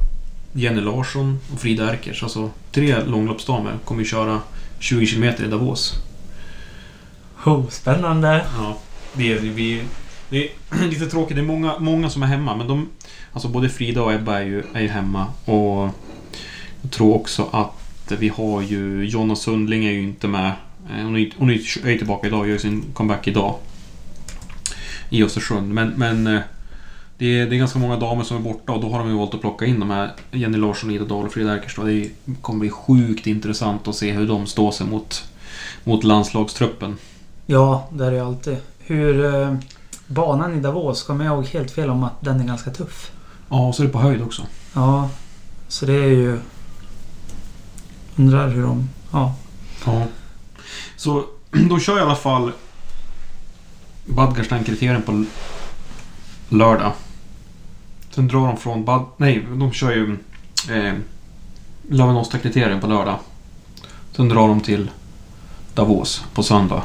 Jenny 0.53 0.81
Larsson 0.81 1.39
och 1.53 1.60
Frida 1.60 1.91
Erkers, 1.93 2.24
alltså 2.24 2.50
tre 2.72 3.03
långloppsdamer, 3.05 3.74
kommer 3.86 4.01
ju 4.01 4.07
köra 4.07 4.41
20 4.79 5.05
km 5.07 5.24
i 5.24 5.48
Davos. 5.48 5.93
Oh, 7.45 7.69
spännande! 7.69 8.45
Ja, 8.57 8.77
det 9.13 9.33
är, 9.33 9.39
vi, 9.39 9.81
det 10.33 10.47
är 10.47 10.87
lite 10.89 11.05
tråkigt. 11.05 11.35
Det 11.35 11.41
är 11.41 11.45
många, 11.45 11.79
många 11.79 12.09
som 12.09 12.23
är 12.23 12.27
hemma. 12.27 12.55
Men 12.55 12.67
de, 12.67 12.89
alltså 13.33 13.47
både 13.47 13.69
Frida 13.69 14.01
och 14.01 14.13
Ebba 14.13 14.39
är 14.39 14.43
ju, 14.43 14.63
är 14.73 14.81
ju 14.81 14.87
hemma. 14.87 15.27
Och 15.45 15.89
jag 16.81 16.91
tror 16.91 17.15
också 17.15 17.49
att 17.51 18.11
vi 18.19 18.29
har 18.29 18.61
ju... 18.61 19.05
Jonna 19.05 19.35
Sundling 19.35 19.85
är 19.85 19.91
ju 19.91 20.01
inte 20.01 20.27
med. 20.27 20.51
Eh, 20.89 21.03
hon 21.03 21.17
är, 21.17 21.31
hon 21.37 21.49
är 21.49 21.53
ju 21.89 21.97
tillbaka 21.97 22.27
idag. 22.27 22.49
Gör 22.49 22.57
sin 22.57 22.83
comeback 22.93 23.27
idag. 23.27 23.55
I 25.09 25.23
Östersund. 25.23 25.73
Men, 25.73 25.89
men 25.89 26.27
eh, 26.27 26.41
det, 27.17 27.39
är, 27.39 27.45
det 27.45 27.55
är 27.55 27.57
ganska 27.57 27.79
många 27.79 27.97
damer 27.97 28.23
som 28.23 28.37
är 28.37 28.41
borta 28.41 28.71
och 28.71 28.81
då 28.81 28.89
har 28.89 28.99
de 28.99 29.09
ju 29.09 29.15
valt 29.15 29.33
att 29.33 29.41
plocka 29.41 29.65
in 29.65 29.79
de 29.79 29.89
här 29.89 30.11
Jenny 30.31 30.57
Larsson, 30.57 30.91
Ida 30.91 31.05
Dahl 31.05 31.25
och 31.25 31.33
Frida 31.33 31.53
Erkerstad. 31.53 31.85
Det 31.85 32.09
kommer 32.41 32.59
bli 32.59 32.69
sjukt 32.69 33.27
intressant 33.27 33.87
att 33.87 33.95
se 33.95 34.11
hur 34.11 34.27
de 34.27 34.45
står 34.47 34.71
sig 34.71 34.87
mot, 34.87 35.23
mot 35.83 36.03
landslagstruppen. 36.03 36.97
Ja, 37.45 37.89
det 37.91 38.05
är 38.05 38.11
det 38.11 38.17
ju 38.17 38.25
alltid. 38.25 38.57
Hur... 38.79 39.25
Eh, 39.25 39.55
Banan 40.07 40.55
i 40.55 40.60
Davos, 40.60 41.03
kommer 41.03 41.25
jag 41.25 41.33
ihåg 41.33 41.45
helt 41.45 41.72
fel 41.72 41.89
om 41.89 42.03
att 42.03 42.22
den 42.22 42.41
är 42.41 42.45
ganska 42.45 42.72
tuff. 42.72 43.12
Ja, 43.50 43.67
och 43.67 43.75
så 43.75 43.83
är 43.83 43.88
det 43.88 43.93
på 43.93 44.00
höjd 44.00 44.22
också. 44.22 44.41
Ja, 44.74 45.10
så 45.67 45.86
det 45.86 45.93
är 45.93 46.10
ju... 46.10 46.39
Undrar 48.15 48.50
hur 48.50 48.63
de... 48.63 48.89
Ja. 49.12 49.36
Ja. 49.86 50.05
Så 50.98 51.25
de 51.51 51.79
kör 51.79 51.98
i 51.98 52.01
alla 52.01 52.15
fall 52.15 52.51
Badgerstein-kriterien 54.05 55.01
på 55.01 55.25
lördag. 56.50 56.91
Sen 58.10 58.27
drar 58.27 58.48
de 58.48 58.57
från 58.57 58.86
Bad... 58.86 59.05
Nej, 59.17 59.48
de 59.55 59.72
kör 59.72 59.91
ju 59.91 60.17
eh, 60.69 60.93
Lavenosta-kriterien 61.89 62.81
på 62.81 62.88
lördag. 62.88 63.19
Sen 64.12 64.29
drar 64.29 64.48
de 64.48 64.62
till 64.62 64.91
Davos 65.74 66.24
på 66.33 66.43
söndag. 66.43 66.83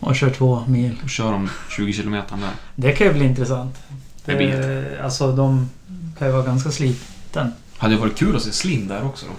Och 0.00 0.16
kör 0.16 0.30
två 0.30 0.64
mil. 0.68 0.96
och 1.04 1.10
kör 1.10 1.32
de 1.32 1.50
20 1.70 1.92
kilometer 1.92 2.36
där. 2.36 2.50
Det 2.74 2.92
kan 2.92 3.06
ju 3.06 3.12
bli 3.12 3.24
intressant. 3.24 3.76
Det 4.24 4.34
blir 4.36 4.94
Eh, 4.98 5.04
Alltså 5.04 5.32
de 5.32 5.70
kan 6.18 6.26
ju 6.28 6.32
vara 6.32 6.42
ganska 6.46 6.70
sliten. 6.70 7.52
Hade 7.78 7.94
det 7.94 8.00
varit 8.00 8.18
kul 8.18 8.36
att 8.36 8.42
se 8.42 8.52
Slim 8.52 8.88
där 8.88 9.04
också 9.04 9.26
då? 9.26 9.32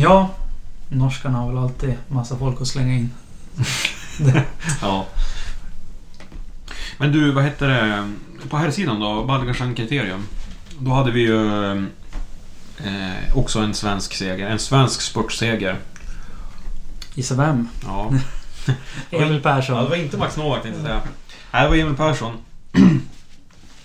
Ja, 0.00 0.30
norskarna 0.88 1.38
har 1.38 1.48
väl 1.48 1.58
alltid 1.58 1.94
massa 2.08 2.36
folk 2.36 2.60
att 2.60 2.68
slänga 2.68 2.94
in. 2.94 3.10
Ja. 4.82 5.06
Men 6.98 7.12
du, 7.12 7.32
vad 7.32 7.44
heter 7.44 7.68
det? 7.68 8.10
På 8.48 8.56
här 8.56 8.70
sidan 8.70 9.00
då, 9.00 9.24
Balgarshan 9.24 9.74
kriterium. 9.74 10.26
Då 10.78 10.90
hade 10.90 11.10
vi 11.10 11.20
ju 11.20 11.70
eh, 12.78 13.36
också 13.36 13.58
en 13.58 13.74
svensk 13.74 14.14
seger. 14.14 14.46
En 14.50 14.58
svensk 14.58 15.00
spurtseger. 15.00 15.76
Gissa 17.14 17.34
vem? 17.34 17.68
Ja. 17.84 18.10
Emil 19.10 19.28
Ja, 19.28 19.32
det 19.34 19.40
Persson. 19.40 19.88
var 19.90 19.96
inte 19.96 20.16
Max 20.16 20.36
Novak 20.36 20.62
tänkte 20.62 20.80
jag 20.80 20.86
säga. 20.86 21.00
Nej, 21.52 21.62
det 21.62 21.68
var 21.68 21.76
Emil 21.76 21.96
Persson. 21.96 22.32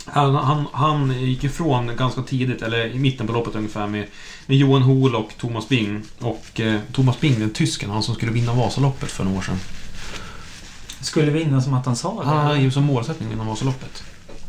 Han, 0.05 0.35
han, 0.35 0.65
han 0.73 1.11
gick 1.21 1.43
ifrån 1.43 1.95
ganska 1.95 2.21
tidigt, 2.21 2.61
eller 2.61 2.85
i 2.85 2.99
mitten 2.99 3.27
på 3.27 3.33
loppet 3.33 3.55
ungefär, 3.55 3.87
med, 3.87 4.05
med 4.45 4.57
Johan 4.57 4.81
Hohl 4.81 5.15
och 5.15 5.29
Thomas 5.37 5.69
Bing. 5.69 6.01
Och 6.19 6.59
eh, 6.59 6.79
Thomas 6.91 7.19
Bing, 7.19 7.39
den 7.39 7.49
tysken, 7.53 7.89
han 7.89 8.03
som 8.03 8.15
skulle 8.15 8.31
vinna 8.31 8.53
Vasaloppet 8.53 9.11
för 9.11 9.23
några 9.23 9.37
år 9.37 9.41
sedan. 9.41 9.57
Skulle 11.01 11.31
vinna 11.31 11.61
som 11.61 11.73
att 11.73 11.85
han 11.85 11.95
sa 11.95 12.19
det? 12.23 12.27
Han 12.29 12.37
hade 12.37 12.59
ju 12.59 12.71
som 12.71 12.83
målsättning 12.83 13.29
att 13.29 13.33
vinna 13.35 13.43
Vasaloppet. 13.49 14.03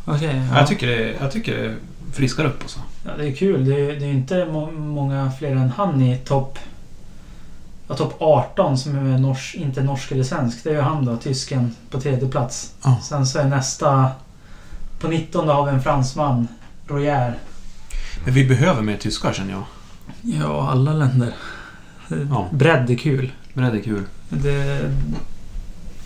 Okej, 0.04 0.42
ja. 0.50 0.58
Jag, 0.58 0.68
tycker 0.68 0.86
det, 0.86 1.14
jag 1.20 1.32
tycker 1.32 1.58
det 1.62 1.76
friskar 2.12 2.44
upp 2.44 2.62
alltså. 2.62 2.80
ja, 3.04 3.10
det 3.18 3.28
är 3.28 3.34
kul. 3.34 3.64
Det 3.64 3.74
är, 3.80 4.00
det 4.00 4.06
är 4.06 4.10
inte 4.10 4.46
må 4.46 4.70
många 4.70 5.32
fler 5.38 5.50
än 5.50 5.70
han 5.76 6.02
i 6.02 6.16
topp... 6.16 6.58
Ja, 7.92 7.96
topp 7.96 8.14
18 8.18 8.78
som 8.78 8.96
är 8.96 9.18
nors, 9.18 9.54
inte 9.54 9.82
norsk 9.82 10.12
eller 10.12 10.24
svensk. 10.24 10.64
Det 10.64 10.70
är 10.70 10.74
ju 10.74 10.80
han 10.80 11.04
då, 11.04 11.16
tysken, 11.16 11.74
på 11.90 12.00
tredje 12.00 12.28
plats. 12.28 12.74
Ja. 12.82 12.98
Sen 13.02 13.26
så 13.26 13.38
är 13.38 13.44
nästa... 13.44 14.10
På 15.00 15.08
19 15.08 15.48
har 15.48 15.66
vi 15.66 15.70
en 15.70 15.82
fransman, 15.82 16.48
Royer. 16.86 17.38
Men 18.24 18.34
vi 18.34 18.44
behöver 18.44 18.82
mer 18.82 18.96
tyskar 18.96 19.32
känner 19.32 19.52
jag. 19.52 19.62
Ja, 20.22 20.70
alla 20.70 20.92
länder. 20.92 21.34
Ja. 22.08 22.48
Bredd 22.52 22.90
är 22.90 22.96
kul. 22.96 23.32
Det 23.54 23.62
är 23.62 23.82
kul. 23.82 24.04
Det, 24.28 24.80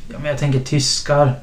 ja, 0.09 0.19
men 0.19 0.25
jag 0.25 0.38
tänker 0.38 0.61
tyskar. 0.61 1.35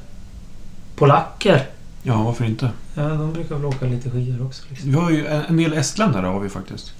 Polacker. 0.96 1.68
Ja, 2.02 2.22
varför 2.22 2.44
inte? 2.44 2.70
Ja, 2.94 3.08
de 3.08 3.32
brukar 3.32 3.54
väl 3.54 3.64
åka 3.64 3.86
lite 3.86 4.10
skidor 4.10 4.46
också. 4.46 4.62
Liksom. 4.68 4.90
Vi 4.90 4.96
har 4.96 5.10
ju 5.10 5.26
en, 5.26 5.42
en 5.42 5.56
del 5.56 5.72
estländare 5.72 6.26
har 6.26 6.40
vi 6.40 6.48
faktiskt. 6.48 6.92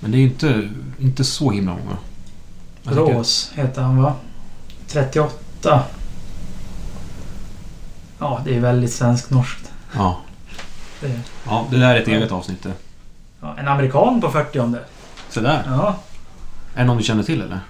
Men 0.00 0.10
det 0.10 0.18
är 0.18 0.22
inte, 0.22 0.68
inte 0.98 1.24
så 1.24 1.50
himla 1.50 1.72
många. 1.72 1.96
Rås 2.84 3.52
heter 3.54 3.82
han 3.82 4.02
va? 4.02 4.14
38. 4.86 5.82
Ja, 8.18 8.40
det 8.44 8.56
är 8.56 8.60
väldigt 8.60 8.92
svenskt-norskt. 8.92 9.72
Ja. 9.94 10.20
Det- 11.00 11.20
ja, 11.46 11.66
det 11.70 11.76
där 11.78 11.94
är 11.94 12.00
ett 12.02 12.08
eget 12.08 12.32
avsnitt 12.32 12.62
det. 12.62 12.72
Ja, 13.40 13.56
en 13.58 13.68
amerikan 13.68 14.20
på 14.20 14.30
40 14.30 14.74
Så 15.30 15.40
där. 15.40 15.62
Ja. 15.66 15.96
Är 16.74 16.78
det 16.80 16.84
någon 16.84 16.96
du 16.96 17.02
känner 17.02 17.22
till 17.22 17.42
eller? 17.42 17.60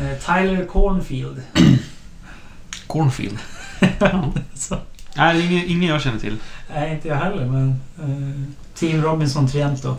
Eh, 0.00 0.18
Tyler 0.18 0.64
Cornfield. 0.64 1.42
Cornfield? 2.86 3.38
Så, 4.54 4.76
Nej, 5.16 5.34
det 5.36 5.42
är 5.42 5.50
ingen, 5.50 5.66
ingen 5.68 5.88
jag 5.90 6.00
känner 6.02 6.18
till. 6.18 6.36
nej, 6.74 6.92
inte 6.94 7.08
jag 7.08 7.16
heller 7.16 7.44
men... 7.46 7.80
Eh, 8.00 8.44
Team 8.74 9.02
Robinson 9.02 9.48
Trento. 9.48 9.96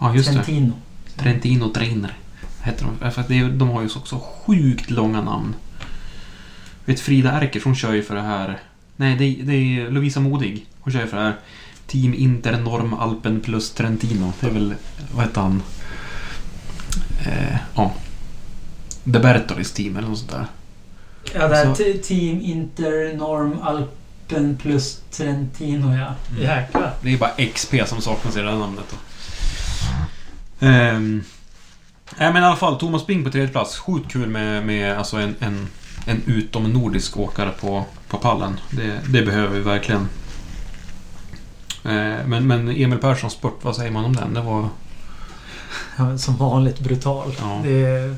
Ja, 0.00 0.14
just 0.14 0.28
det. 0.28 0.34
Trentino. 0.34 0.72
Trentino 1.16 1.68
Trainer. 1.74 2.12
Heter 2.62 2.84
de. 3.00 3.10
För 3.10 3.20
att 3.20 3.28
det 3.28 3.38
är, 3.38 3.48
de 3.48 3.68
har 3.68 3.82
ju 3.82 3.88
så, 3.88 4.00
så 4.04 4.18
sjukt 4.20 4.90
långa 4.90 5.20
namn. 5.22 5.54
Vet 6.84 7.00
Frida 7.00 7.32
Erkers, 7.42 7.64
hon 7.64 7.74
kör 7.76 7.92
ju 7.92 8.02
för 8.02 8.14
det 8.14 8.22
här... 8.22 8.58
Nej, 8.96 9.16
det 9.16 9.24
är, 9.24 9.36
det 9.42 9.54
är 9.54 9.90
Lovisa 9.90 10.20
Modig. 10.20 10.66
Hon 10.80 10.92
kör 10.92 11.00
ju 11.00 11.06
för 11.06 11.16
det 11.16 11.22
här 11.22 11.36
Team 11.86 12.14
Internorm 12.14 12.94
Alpen 12.94 13.40
plus 13.40 13.70
Trentino. 13.70 14.32
Det 14.40 14.46
är 14.46 14.50
väl... 14.50 14.74
Vad 15.14 15.24
heter 15.24 15.40
han? 15.40 15.62
Eh, 17.26 17.56
ja. 17.74 17.92
De 19.04 19.18
Bertolis 19.18 19.72
team 19.72 19.96
eller 19.96 20.08
något 20.08 20.18
sånt 20.18 20.30
där. 20.30 20.46
Ja, 21.34 21.48
det 21.48 21.56
här 21.56 21.64
Så- 21.64 21.74
te- 21.74 21.98
Team 21.98 22.40
Inter 22.40 23.16
Norm 23.16 23.58
Alpen 23.62 24.56
plus 24.62 25.00
Trentino 25.10 25.94
ja. 25.96 26.14
Mm. 26.30 26.42
Jäklar. 26.42 26.92
Det 27.02 27.12
är 27.14 27.18
bara 27.18 27.30
XP 27.54 27.74
som 27.86 28.00
saknas 28.00 28.36
i 28.36 28.40
det 28.40 28.50
här 28.50 28.58
namnet. 28.58 28.84
Då. 28.90 28.96
Ehm, 30.66 31.22
nej, 32.16 32.32
men 32.32 32.42
i 32.42 32.46
alla 32.46 32.56
fall, 32.56 32.78
Thomas 32.78 33.06
Bing 33.06 33.24
på 33.24 33.30
tredje 33.30 33.48
plats. 33.48 33.78
Sjukt 33.78 34.12
kul 34.12 34.28
med, 34.28 34.66
med 34.66 34.98
alltså 34.98 35.16
en, 35.16 35.34
en, 35.40 35.68
en 36.06 36.22
utomnordisk 36.26 37.16
åkare 37.16 37.50
på, 37.60 37.84
på 38.08 38.16
pallen. 38.16 38.60
Det, 38.70 39.00
det 39.08 39.22
behöver 39.22 39.54
vi 39.54 39.60
verkligen. 39.60 40.08
Ehm, 41.84 42.30
men, 42.30 42.46
men 42.46 42.68
Emil 42.68 42.98
Perssons 42.98 43.32
spurt, 43.32 43.58
vad 43.62 43.76
säger 43.76 43.90
man 43.90 44.04
om 44.04 44.16
den? 44.16 44.34
Det 44.34 44.40
var... 44.40 44.68
Ja, 45.96 46.18
som 46.18 46.36
vanligt 46.36 46.80
brutal. 46.80 47.34
Ja. 47.40 47.60
Det 47.64 48.14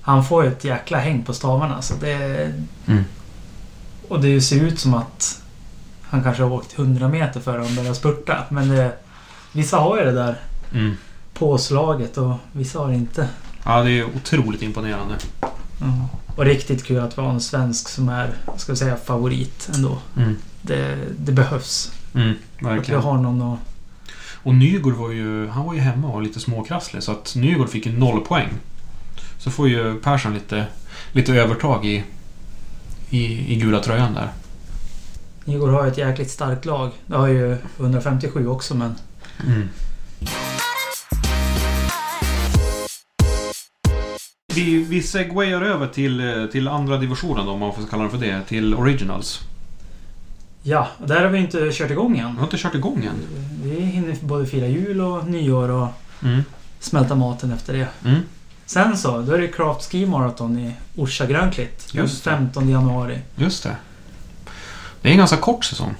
han 0.00 0.24
får 0.24 0.44
ju 0.44 0.50
ett 0.50 0.64
jäkla 0.64 0.98
häng 0.98 1.22
på 1.22 1.34
stavarna. 1.34 1.82
Så 1.82 1.94
det, 2.00 2.52
Mm. 2.86 3.04
och 4.08 4.20
det 4.20 4.40
ser 4.40 4.60
ut 4.60 4.78
som 4.80 4.94
att 4.94 5.42
han 6.02 6.22
kanske 6.22 6.42
har 6.42 6.52
åkt 6.52 6.78
100 6.78 7.08
meter 7.08 7.40
före 7.40 7.62
han 7.62 7.74
börjar 7.74 7.94
spurta. 7.94 8.44
Men 8.48 8.68
det, 8.68 8.92
vissa 9.52 9.76
har 9.78 9.98
ju 9.98 10.04
det 10.04 10.12
där 10.12 10.36
Mm. 10.72 10.96
Påslaget 11.34 12.18
och 12.18 12.34
vissa 12.52 12.78
har 12.78 12.92
inte. 12.92 13.28
Ja, 13.64 13.82
det 13.82 13.90
är 13.90 14.04
otroligt 14.04 14.62
imponerande. 14.62 15.14
Och 16.36 16.44
riktigt 16.44 16.84
kul 16.84 16.98
att 17.00 17.18
vi 17.18 17.22
har 17.22 17.30
en 17.30 17.40
svensk 17.40 17.88
som 17.88 18.08
är, 18.08 18.34
ska 18.56 18.72
vi 18.72 18.78
säga, 18.78 18.96
favorit 18.96 19.70
ändå. 19.74 19.98
Mm. 20.16 20.36
Det, 20.62 20.98
det 21.18 21.32
behövs. 21.32 21.92
Mm, 22.14 22.34
Att 22.60 22.88
vi 22.88 22.94
har 22.94 23.16
någon 23.18 23.42
att... 23.42 23.58
Och 24.42 24.54
Nygård 24.54 24.92
var 24.92 25.10
ju, 25.10 25.48
han 25.48 25.66
var 25.66 25.74
ju 25.74 25.80
hemma 25.80 26.08
och 26.08 26.22
lite 26.22 26.40
småkrasslig 26.40 27.02
så 27.02 27.12
att 27.12 27.34
Nygård 27.36 27.68
fick 27.68 27.86
ju 27.86 27.98
noll 27.98 28.20
poäng. 28.20 28.48
Så 29.38 29.50
får 29.50 29.68
ju 29.68 30.00
Persson 30.00 30.34
lite, 30.34 30.66
lite 31.12 31.32
övertag 31.32 31.86
i, 31.86 32.04
i, 33.10 33.52
i 33.54 33.56
gula 33.56 33.80
tröjan 33.80 34.14
där. 34.14 34.28
Nygård 35.44 35.70
har 35.70 35.84
ju 35.84 35.90
ett 35.90 35.98
jäkligt 35.98 36.30
starkt 36.30 36.64
lag. 36.64 36.90
Det 37.06 37.16
har 37.16 37.28
ju 37.28 37.56
157 37.78 38.46
också 38.46 38.74
men... 38.74 38.94
Vi, 44.54 44.84
vi 44.84 45.02
segwayar 45.02 45.62
över 45.62 45.86
till, 45.86 46.20
eh, 46.20 46.46
till 46.46 46.68
andra 46.68 46.96
divisionen 46.98 47.46
då, 47.46 47.52
om 47.52 47.60
man 47.60 47.74
får 47.74 47.82
kalla 47.90 48.02
den 48.02 48.10
för 48.12 48.18
det. 48.18 48.42
Till 48.48 48.74
Originals. 48.74 49.40
Ja, 50.62 50.88
där 51.06 51.20
har 51.22 51.28
vi 51.28 51.38
inte 51.38 51.70
kört 51.72 51.90
igång 51.90 52.18
än. 52.18 52.28
Jag 52.28 52.34
har 52.34 52.44
inte 52.44 52.56
kört 52.58 52.74
igång 52.74 53.04
än. 53.04 53.14
Vi 53.62 53.80
hinner 53.80 54.16
både 54.22 54.46
fira 54.46 54.66
jul 54.66 55.00
och 55.00 55.26
nyår 55.28 55.68
och 55.70 55.88
Mm. 56.22 56.42
smälta 56.80 57.14
maten 57.14 57.52
efter 57.52 57.72
det. 57.72 57.88
Mm. 58.04 58.20
Sen 58.66 58.96
så, 58.98 59.20
då 59.20 59.32
är 59.32 59.38
det 59.38 59.48
Craft 59.48 59.90
Ski 59.90 60.06
Marathon 60.06 60.58
i 60.58 60.72
Orsa 60.96 61.26
Grönklitt. 61.26 61.92
Den 61.92 62.02
Just 62.02 62.24
det. 62.24 62.30
15 62.30 62.68
januari. 62.68 63.18
Just 63.36 63.62
det. 63.62 63.76
Det 65.02 65.08
är 65.08 65.12
en 65.12 65.18
ganska 65.18 65.36
kort 65.36 65.64
säsong. 65.64 65.94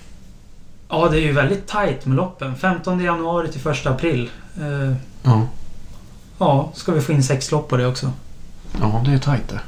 Ja, 0.88 1.08
det 1.08 1.16
är 1.18 1.22
ju 1.22 1.32
väldigt 1.32 1.66
tajt 1.66 2.06
med 2.06 2.16
loppen. 2.16 2.56
15 2.56 3.00
januari 3.00 3.48
till 3.52 3.68
1 3.70 3.86
april. 3.86 4.30
Eh, 4.60 4.96
Ja. 5.22 5.46
ja, 6.38 6.72
ska 6.74 6.92
vi 6.92 7.00
få 7.00 7.12
in 7.12 7.22
sex 7.22 7.50
lopp 7.50 7.68
på 7.68 7.76
det 7.76 7.86
också. 7.86 8.12
Ja, 8.80 9.02
det 9.04 9.12
är 9.12 9.18
tajt 9.18 9.48
det. 9.48 9.60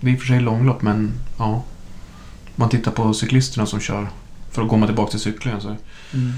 Det 0.00 0.06
är 0.10 0.12
i 0.12 0.16
och 0.16 0.20
för 0.20 0.26
sig 0.26 0.40
långlopp, 0.40 0.82
men 0.82 1.12
ja. 1.38 1.62
Man 2.56 2.68
tittar 2.68 2.90
på 2.90 3.14
cyklisterna 3.14 3.66
som 3.66 3.80
kör. 3.80 4.08
För 4.50 4.62
att 4.62 4.68
komma 4.68 4.86
tillbaka 4.86 5.10
till 5.10 5.20
cyklingen 5.20 5.60
så... 5.60 5.76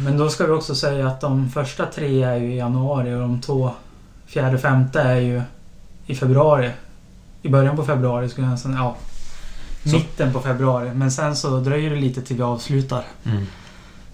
Men 0.04 0.16
då 0.18 0.28
ska 0.28 0.46
vi 0.46 0.52
också 0.52 0.74
säga 0.74 1.08
att 1.08 1.20
de 1.20 1.50
första 1.50 1.86
tre 1.86 2.22
är 2.22 2.36
ju 2.36 2.52
i 2.52 2.56
januari 2.56 3.14
och 3.14 3.20
de 3.20 3.40
två 3.40 3.70
fjärde 4.26 4.58
femte 4.58 5.00
är 5.00 5.16
ju 5.20 5.42
i 6.06 6.14
februari. 6.14 6.70
I 7.42 7.48
början 7.48 7.76
på 7.76 7.84
februari 7.84 8.28
skulle 8.28 8.46
jag 8.46 8.52
nästan... 8.52 8.72
Ja. 8.74 8.96
Så- 9.84 9.90
Mitten 9.96 10.32
på 10.32 10.40
februari. 10.40 10.90
Men 10.94 11.10
sen 11.12 11.36
så 11.36 11.60
dröjer 11.60 11.90
det 11.90 11.96
lite 11.96 12.22
till 12.22 12.36
vi 12.36 12.42
avslutar. 12.42 13.04
Mm. 13.24 13.46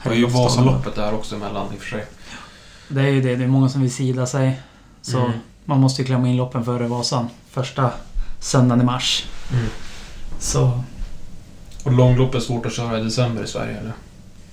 Det 0.03 0.09
är 0.09 0.15
ju. 0.15 0.27
Vasaloppet 0.27 0.95
där 0.95 1.15
också 1.15 1.37
emellan 1.37 1.67
i 1.73 1.77
och 1.77 1.81
för 1.81 1.91
sig. 1.91 2.05
Det 2.89 3.01
är 3.01 3.09
ju 3.09 3.21
det. 3.23 3.37
Det 3.37 3.45
är 3.45 3.49
många 3.49 3.69
som 3.69 3.81
vill 3.83 3.95
sida 3.95 4.27
sig. 4.27 4.61
Så 5.03 5.19
Mm. 5.19 5.33
man 5.65 5.81
måste 5.81 6.03
ju 6.03 6.07
klämma 6.07 6.29
in 6.29 6.37
loppen 6.37 6.65
före 6.65 6.87
Vasan. 6.87 7.29
Första 7.53 7.91
söndagen 8.41 8.81
i 8.81 8.85
mars. 8.85 9.25
Mm. 9.53 9.67
Så... 10.39 10.83
Och 11.83 11.93
långlopp 11.93 12.35
är 12.35 12.41
svårt 12.41 12.67
att 12.67 12.73
köra 12.73 12.99
i 12.99 13.05
december 13.05 13.43
i 13.43 13.47
Sverige 13.47 13.79
eller? 13.79 13.93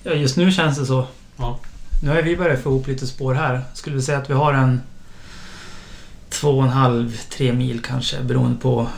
Ja, 0.02 0.12
just 0.12 0.36
nu 0.36 0.52
känns 0.52 0.78
det 0.78 0.86
så. 0.86 1.06
Ja. 1.36 1.58
Nu 2.02 2.10
har 2.10 2.22
vi 2.22 2.36
börjat 2.36 2.62
få 2.62 2.70
ihop 2.70 2.86
lite 2.86 3.06
spår 3.06 3.34
här. 3.34 3.64
Skulle 3.74 3.96
vi 3.96 4.02
säga 4.02 4.18
att 4.18 4.30
vi 4.30 4.34
har 4.34 4.54
en... 4.54 4.80
Två 6.28 6.58
och 6.58 6.64
en 6.64 6.70
halv, 6.70 7.16
tre 7.30 7.52
mil 7.52 7.82
kanske 7.82 8.22
beroende 8.22 8.60
på 8.60 8.88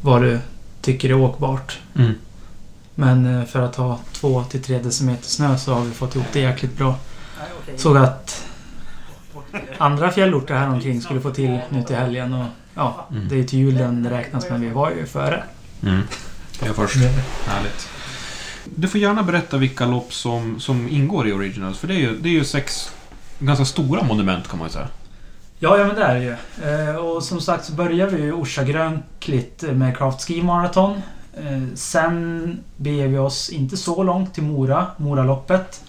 vad 0.00 0.22
du 0.22 0.38
tycker 0.80 1.10
är 1.10 1.14
åkbart. 1.14 1.78
Mm. 1.94 2.12
Men 2.94 3.40
eh, 3.40 3.44
för 3.44 3.62
att 3.62 3.76
ha 3.76 3.98
två 4.12 4.44
till 4.44 4.62
tre 4.62 4.78
decimeter 4.78 5.28
snö 5.28 5.58
så 5.58 5.74
har 5.74 5.84
vi 5.84 5.90
fått 5.90 6.14
ihop 6.14 6.26
det 6.32 6.40
jäkligt 6.40 6.76
bra. 6.76 6.98
Såg 7.76 7.96
att 7.96 8.21
andra 9.78 10.10
fjällorter 10.10 10.54
här 10.54 10.68
omkring 10.68 11.00
skulle 11.00 11.20
få 11.20 11.30
till 11.30 11.60
nu 11.70 11.82
till 11.82 11.96
helgen 11.96 12.34
och 12.34 12.46
Ja, 12.74 13.06
Mm. 13.10 13.28
det 13.28 13.38
är 13.40 13.44
till 13.44 13.58
julen 13.58 14.02
det 14.02 14.10
räknas 14.10 14.50
men 14.50 14.60
vi 14.60 14.68
var 14.70 14.90
ju 14.90 15.06
före. 15.06 15.42
Mm. 15.82 16.00
Jag 16.60 16.68
är 16.68 16.72
först. 16.72 16.96
Härligt. 17.46 17.88
Du 18.64 18.88
får 18.88 19.00
gärna 19.00 19.22
berätta 19.22 19.56
vilka 19.56 19.86
lopp 19.86 20.12
som, 20.14 20.60
som 20.60 20.88
ingår 20.88 21.28
i 21.28 21.32
Originals. 21.32 21.78
För 21.78 21.88
det 21.88 21.94
är 21.94 21.98
ju, 21.98 22.18
det 22.18 22.28
är 22.28 22.32
ju 22.32 22.44
sex 22.44 22.92
ganska 23.38 23.64
stora 23.64 24.02
monument 24.02 24.48
kan 24.48 24.58
man 24.58 24.68
ju 24.68 24.72
säga. 24.72 24.88
Ja, 25.58 25.78
ja 25.78 25.86
men 25.86 25.96
det 25.96 26.02
är 26.04 26.14
det 26.14 26.20
ju. 26.24 26.36
Eh, 26.90 26.96
och 26.96 27.22
som 27.22 27.40
sagt 27.40 27.64
så 27.64 27.72
börjar 27.72 28.06
vi 28.06 28.22
ju 28.22 28.32
Orsa 28.32 28.64
Grönklitt 28.64 29.62
med 29.72 29.96
Craft 29.98 30.26
Ski 30.28 30.42
Marathon. 30.42 31.02
Eh, 31.36 31.62
sen 31.74 32.58
beger 32.76 33.08
vi 33.08 33.18
oss 33.18 33.50
inte 33.50 33.76
så 33.76 34.02
långt 34.02 34.34
till 34.34 34.42
Mora, 34.42 34.86
Moraloppet. 34.96 35.82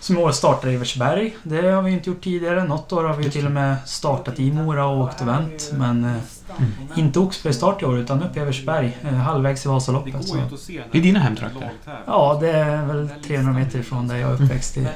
Som 0.00 0.16
i 0.18 0.20
år 0.20 0.32
startar 0.32 0.68
i 0.68 0.74
Eversberg. 0.74 1.36
Det 1.42 1.66
har 1.70 1.82
vi 1.82 1.90
inte 1.92 2.10
gjort 2.10 2.24
tidigare. 2.24 2.64
Något 2.64 2.92
år 2.92 3.04
har 3.04 3.16
vi 3.16 3.30
till 3.30 3.46
och 3.46 3.52
med 3.52 3.76
startat 3.86 4.38
i 4.40 4.52
Mora 4.52 4.86
och 4.86 5.00
åkt 5.00 5.20
och 5.20 5.28
vänt. 5.28 5.70
Men 5.74 6.04
eh, 6.04 6.12
inte 6.98 7.18
Oxberg 7.18 7.52
start 7.54 7.82
i 7.82 7.84
år 7.84 7.98
utan 7.98 8.22
upp 8.22 8.36
i 8.36 8.40
Eversberg. 8.40 8.98
Eh, 9.04 9.14
halvvägs 9.14 9.66
i 9.66 9.68
Vasaloppet. 9.68 10.24
Så. 10.28 10.36
Det 10.92 10.98
är 10.98 11.02
dina 11.02 11.18
hemtrakter? 11.20 11.70
Ja, 12.06 12.38
det 12.40 12.50
är 12.50 12.86
väl 12.86 13.08
300 13.26 13.52
meter 13.52 13.78
ifrån 13.78 14.08
där 14.08 14.16
jag 14.16 14.30
är 14.30 14.34
uppväxt 14.34 14.76
i 14.76 14.86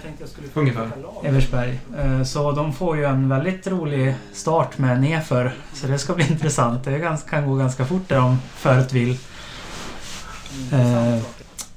Ungefär. 0.55 0.91
Eversberg. 1.23 1.81
Eh, 1.99 2.23
Så 2.23 2.53
de 2.53 2.73
får 2.73 2.97
ju 2.97 3.05
en 3.05 3.29
väldigt 3.29 3.67
rolig 3.67 4.15
start 4.33 4.79
med 4.79 5.01
nerför. 5.01 5.55
Så 5.75 5.87
det 5.87 5.99
ska 5.99 6.15
bli 6.15 6.27
intressant. 6.31 6.85
Det 6.85 7.19
kan 7.31 7.49
gå 7.49 7.55
ganska 7.57 7.85
fort 7.85 8.09
där 8.09 8.17
de 8.17 8.39
föret 8.57 8.93
vill. 8.93 9.19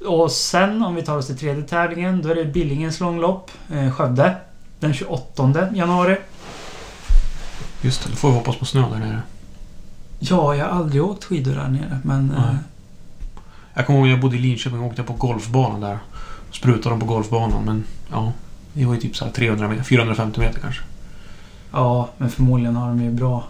Och 0.07 0.31
sen 0.31 0.83
om 0.83 0.95
vi 0.95 1.01
tar 1.01 1.17
oss 1.17 1.27
till 1.27 1.37
tredje 1.37 1.63
tävlingen. 1.63 2.21
Då 2.21 2.29
är 2.29 2.35
det 2.35 2.45
Billingens 2.45 2.99
långlopp. 2.99 3.51
eh, 3.73 3.91
Skövde. 3.91 4.35
Den 4.79 4.93
28 4.93 5.67
januari. 5.73 6.17
Just 7.81 8.03
det, 8.03 8.09
då 8.09 8.15
får 8.15 8.29
vi 8.29 8.35
hoppas 8.35 8.55
på 8.55 8.65
snö 8.65 8.81
där 8.89 8.99
nere. 8.99 9.21
Ja, 10.19 10.55
jag 10.55 10.65
har 10.65 10.71
aldrig 10.79 11.03
åkt 11.03 11.23
skidor 11.23 11.51
där 11.55 11.67
nere. 11.67 11.99
Men... 12.03 12.31
eh. 12.31 12.55
Jag 13.73 13.85
kommer 13.85 13.99
ihåg 13.99 14.07
när 14.07 14.13
jag 14.13 14.21
bodde 14.21 14.35
i 14.35 14.39
Linköping 14.39 14.79
och 14.79 14.85
åkte 14.87 15.03
på 15.03 15.13
golfbanan 15.13 15.81
där. 15.81 15.99
Sprutade 16.51 16.89
de 16.95 16.99
på 16.99 17.05
golfbanan 17.05 17.63
men 17.65 17.83
ja. 18.11 18.31
Det 18.73 18.85
var 18.85 18.93
ju 18.93 18.99
typ 18.99 19.15
så 19.17 19.25
här 19.25 19.31
300 19.31 19.67
meter, 19.67 19.83
450 19.83 20.39
meter 20.39 20.59
kanske. 20.59 20.81
Ja, 21.71 22.09
men 22.17 22.29
förmodligen 22.29 22.75
har 22.75 22.87
de 22.87 23.01
ju 23.03 23.11
bra 23.11 23.43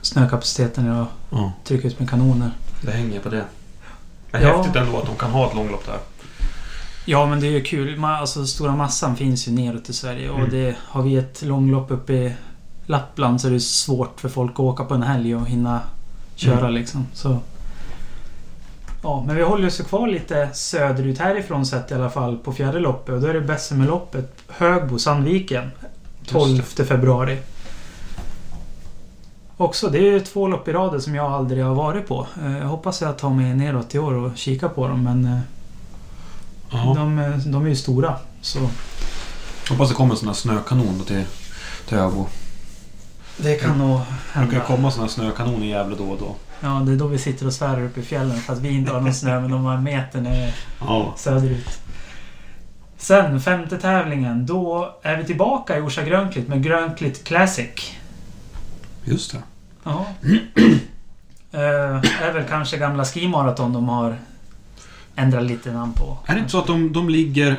snökapaciteten 0.00 0.90
och 1.00 1.06
Ja, 1.30 1.52
trycker 1.64 1.88
ut 1.88 1.98
med 1.98 2.10
kanoner. 2.10 2.50
det 2.82 2.90
hänger 2.90 3.20
på 3.20 3.28
det. 3.28 3.44
Är 4.32 4.40
Ja. 4.46 4.56
häftigt 4.56 4.76
ändå 4.76 4.98
att 4.98 5.06
de 5.06 5.16
kan 5.16 5.30
ha 5.30 5.48
ett 5.48 5.54
långlopp 5.54 5.86
där. 5.86 5.98
Ja, 7.04 7.26
men 7.26 7.40
det 7.40 7.46
är 7.46 7.50
ju 7.50 7.62
kul. 7.62 8.04
Alltså, 8.04 8.46
stora 8.46 8.76
massan 8.76 9.16
finns 9.16 9.48
ju 9.48 9.52
neråt 9.52 9.88
i 9.88 9.92
Sverige 9.92 10.30
och 10.30 10.38
Mm. 10.38 10.50
det 10.50 10.76
har 10.82 11.02
vi 11.02 11.16
ett 11.16 11.42
långlopp 11.42 11.90
uppe 11.90 12.12
i 12.12 12.32
Lappland 12.86 13.40
så 13.40 13.46
är 13.48 13.52
det 13.52 13.60
svårt 13.60 14.20
för 14.20 14.28
folk 14.28 14.52
att 14.52 14.58
åka 14.60 14.84
på 14.84 14.94
en 14.94 15.02
helg 15.02 15.34
och 15.36 15.46
hinna 15.48 15.80
köra 16.36 16.58
Mm. 16.60 16.72
liksom. 16.74 17.06
Så... 17.14 17.38
Ja, 19.02 19.24
men 19.26 19.36
vi 19.36 19.42
håller 19.42 19.66
oss 19.66 19.78
kvar 19.78 20.08
lite 20.08 20.48
söderut 20.52 21.18
härifrån 21.18 21.66
sett 21.66 21.90
i 21.90 21.94
alla 21.94 22.10
fall 22.10 22.36
på 22.38 22.52
fjärde 22.52 22.78
loppet 22.80 23.14
och 23.14 23.20
då 23.20 23.26
är 23.26 23.34
det 23.34 23.40
Bessemerloppet 23.40 24.34
Högbo 24.48 24.98
Sandviken 24.98 25.70
12 26.26 26.62
februari. 26.62 27.38
Också, 29.60 29.88
det 29.88 29.98
är 30.08 30.20
två 30.20 30.48
lopp 30.48 30.68
i 30.68 30.72
raden 30.72 31.00
som 31.02 31.14
jag 31.14 31.32
aldrig 31.32 31.64
har 31.64 31.74
varit 31.74 32.08
på. 32.08 32.26
Eh, 32.44 32.58
Jag 32.58 32.66
hoppas 32.66 33.00
jag 33.00 33.18
tar 33.18 33.30
mig 33.30 33.54
neråt 33.54 33.94
i 33.94 33.98
år 33.98 34.12
och 34.14 34.36
kika 34.36 34.68
på 34.68 34.88
dem 34.88 35.04
men 35.04 35.24
eh, 35.24 36.94
de, 36.94 37.18
eh, 37.18 37.36
de 37.36 37.64
är 37.64 37.68
ju 37.68 37.76
stora. 37.76 38.16
Så 38.40 38.58
Hoppas 39.70 39.88
det 39.88 39.94
kommer 39.94 40.10
en 40.14 40.18
sån 40.18 40.28
här 40.28 40.34
snökanon 40.34 40.98
då 40.98 41.04
till, 41.04 41.24
till 41.88 41.98
Öbo. 41.98 42.26
det 43.36 43.54
kan 43.54 43.78
nog 43.78 44.00
Det 44.00 44.38
brukar 44.38 44.52
hända. 44.52 44.66
komma 44.66 44.90
sån 44.90 45.00
här 45.02 45.08
snökanon 45.08 45.62
i 45.62 45.68
Gävle 45.68 45.96
då 45.96 46.04
och 46.04 46.18
då. 46.18 46.34
Ja, 46.60 46.68
det 46.86 46.92
är 46.92 46.96
då 46.96 47.06
vi 47.06 47.18
sitter 47.18 47.46
och 47.46 47.52
svär 47.52 47.82
uppe 47.84 48.00
i 48.00 48.02
fjällen 48.02 48.36
för 48.40 48.52
att 48.52 48.58
vi 48.58 48.68
inte 48.70 48.92
har 48.92 49.00
någon 49.00 49.14
snö 49.14 49.40
men 49.40 49.50
de 49.50 49.64
har 49.64 49.74
en 49.74 49.82
meter 49.82 50.20
ner 50.20 50.54
Ja. 50.80 51.14
söderut. 51.16 51.80
Sen 52.98 53.40
femte 53.40 53.78
tävlingen. 53.78 54.46
Då 54.46 54.94
är 55.02 55.16
vi 55.16 55.24
tillbaka 55.24 55.78
i 55.78 55.80
Orsa 55.80 56.02
Grönklitt 56.02 56.48
med 56.48 56.62
Grönklitt 56.62 57.24
Classic. 57.24 57.92
Just 59.04 59.32
det. 59.32 59.38
Ja. 59.84 60.06
Eh, 61.52 61.60
är 62.22 62.32
väl 62.32 62.44
kanske 62.48 62.76
gamla 62.78 63.04
skimaraton 63.04 63.72
de 63.72 63.88
har 63.88 64.16
ändrat 65.16 65.42
lite 65.42 65.72
namn 65.72 65.92
på. 65.92 66.18
Är 66.26 66.34
det 66.34 66.38
inte 66.38 66.50
så 66.50 66.58
att 66.58 66.66
de, 66.66 66.92
de 66.92 67.08
ligger 67.08 67.56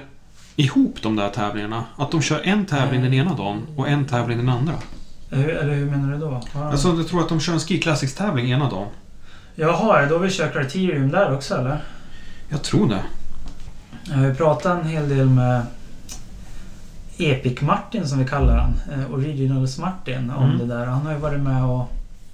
ihop 0.56 0.98
de 1.02 1.16
där 1.16 1.30
tävlingarna? 1.30 1.84
Att 1.98 2.12
de 2.12 2.22
kör 2.22 2.42
en 2.44 2.66
tävling 2.66 3.02
den 3.04 3.14
ena 3.14 3.34
dagen 3.34 3.62
och 3.76 3.90
en 3.90 4.06
tävling 4.06 4.38
den 4.38 4.50
andra? 4.50 4.74
Hur, 5.30 5.50
eller 5.50 5.74
hur 5.74 5.86
menar 5.86 6.12
du 6.14 6.18
då? 6.20 6.42
Ja. 6.54 6.72
Alltså, 6.72 6.88
jag 6.98 7.08
tror 7.08 7.20
att 7.22 7.30
de 7.30 7.40
kör 7.40 7.54
en 7.54 7.60
Ski 7.60 7.80
Classics-tävling 7.80 8.52
ena 8.52 8.70
dagen. 8.70 8.88
Jaha, 9.56 10.02
det 10.02 10.08
då 10.08 10.18
vi 10.18 10.30
kör 10.30 10.50
Criterium 10.50 11.10
där 11.12 11.34
också 11.36 11.56
eller? 11.58 11.84
Jag 12.50 12.62
tror 12.64 12.90
det. 12.90 13.04
Jag 14.10 14.18
har 14.18 14.26
ju 14.26 14.36
pratat 14.36 14.80
en 14.84 14.88
hel 14.90 15.10
del 15.10 15.30
med 15.30 15.62
Epic 17.18 17.62
Martin 17.62 18.08
som 18.08 18.20
vi 18.20 18.26
kallar 18.26 18.58
han. 18.58 18.74
Eh, 18.92 19.14
Originals 19.14 19.78
Martin 19.78 20.30
om 20.30 20.44
Mm. 20.46 20.58
det 20.58 20.66
där. 20.76 20.86
Han 20.86 21.06
har 21.06 21.14
ju 21.14 21.20
varit 21.20 21.40
med 21.40 21.64
och 21.64 21.92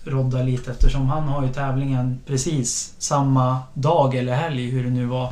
roddat 0.08 0.46
lite 0.46 0.72
eftersom 0.72 1.10
han 1.10 1.24
har 1.24 1.44
ju 1.44 1.54
tävlingen 1.54 2.20
precis 2.26 2.94
samma 3.00 3.60
dag 3.74 4.16
eller 4.16 4.36
helg 4.36 4.70
hur 4.70 4.84
det 4.84 4.90
nu 4.90 5.06
var. 5.06 5.32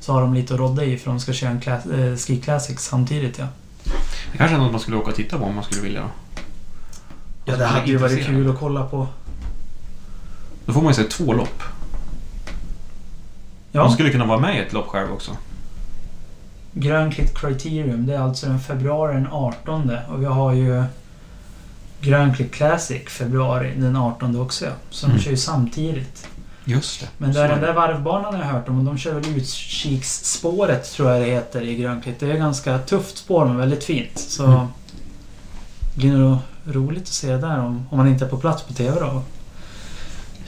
Så 0.00 0.12
har 0.12 0.20
de 0.20 0.34
lite 0.34 0.54
att 0.54 0.60
rodda 0.60 0.84
i 0.84 0.98
för 0.98 1.10
de 1.10 1.20
ska 1.20 1.32
köra 1.32 1.50
en 1.50 1.60
class, 1.60 1.86
eh, 1.86 2.16
Ski 2.16 2.36
Classics 2.36 2.84
samtidigt 2.84 3.38
ja. 3.38 3.46
Det 4.32 4.38
kanske 4.38 4.56
är 4.56 4.60
något 4.60 4.72
man 4.72 4.80
skulle 4.80 4.96
åka 4.96 5.10
och 5.10 5.16
titta 5.16 5.38
på 5.38 5.44
om 5.44 5.54
man 5.54 5.64
skulle 5.64 5.82
vilja. 5.82 6.04
Ja 7.44 7.56
det 7.56 7.66
hade 7.66 7.86
ju 7.86 7.96
varit 7.96 8.26
kul 8.26 8.50
att 8.50 8.58
kolla 8.58 8.84
på. 8.84 9.06
Då 10.66 10.72
får 10.72 10.82
man 10.82 10.90
ju 10.90 10.94
se 10.94 11.02
två 11.02 11.32
lopp. 11.32 11.62
Ja, 13.72 13.82
Man 13.82 13.92
skulle 13.92 14.10
kunna 14.10 14.26
vara 14.26 14.38
med 14.38 14.56
i 14.56 14.58
ett 14.58 14.72
lopp 14.72 14.86
själv 14.86 15.12
också. 15.12 15.36
Grönklitt 16.72 17.38
Criterium 17.38 18.06
det 18.06 18.14
är 18.14 18.20
alltså 18.20 18.46
den 18.46 18.60
februari 18.60 19.14
den 19.14 19.28
18 19.30 19.90
och 20.08 20.22
vi 20.22 20.26
har 20.26 20.52
ju 20.52 20.84
Grönklitt 22.00 22.52
Classic 22.52 23.02
februari 23.08 23.72
den 23.76 23.96
18 23.96 24.40
också 24.40 24.64
ja. 24.64 24.70
Så 24.90 25.06
de 25.06 25.10
Mm. 25.12 25.22
kör 25.22 25.30
ju 25.30 25.36
samtidigt. 25.36 26.26
Just 26.64 27.00
det. 27.00 27.06
Men 27.18 27.32
där, 27.32 27.44
är 27.44 27.48
den 27.48 27.60
det. 27.60 27.66
där 27.66 27.72
varvbanan 27.74 28.34
har 28.34 28.40
jag 28.42 28.48
hört 28.48 28.68
om 28.68 28.78
och 28.78 28.84
de 28.84 28.98
kör 28.98 29.14
väl 29.14 29.36
utkiksspåret 29.36 30.92
tror 30.92 31.10
jag 31.10 31.20
det 31.22 31.26
heter 31.26 31.62
i 31.62 31.76
Grönklitt. 31.76 32.20
Det 32.20 32.32
är 32.32 32.36
ganska 32.36 32.78
tufft 32.78 33.18
spår 33.18 33.44
men 33.46 33.56
väldigt 33.56 33.84
fint. 33.84 34.18
Så 34.18 34.44
Mm. 34.46 34.66
det 35.94 35.98
blir 36.00 36.12
nog 36.12 36.38
roligt 36.64 37.02
att 37.02 37.08
se 37.08 37.32
det 37.32 37.38
där 37.38 37.58
om, 37.58 37.86
om 37.90 37.98
man 37.98 38.08
inte 38.08 38.24
är 38.24 38.28
på 38.28 38.36
plats 38.38 38.62
på 38.62 38.72
TV 38.72 39.00
då. 39.00 39.22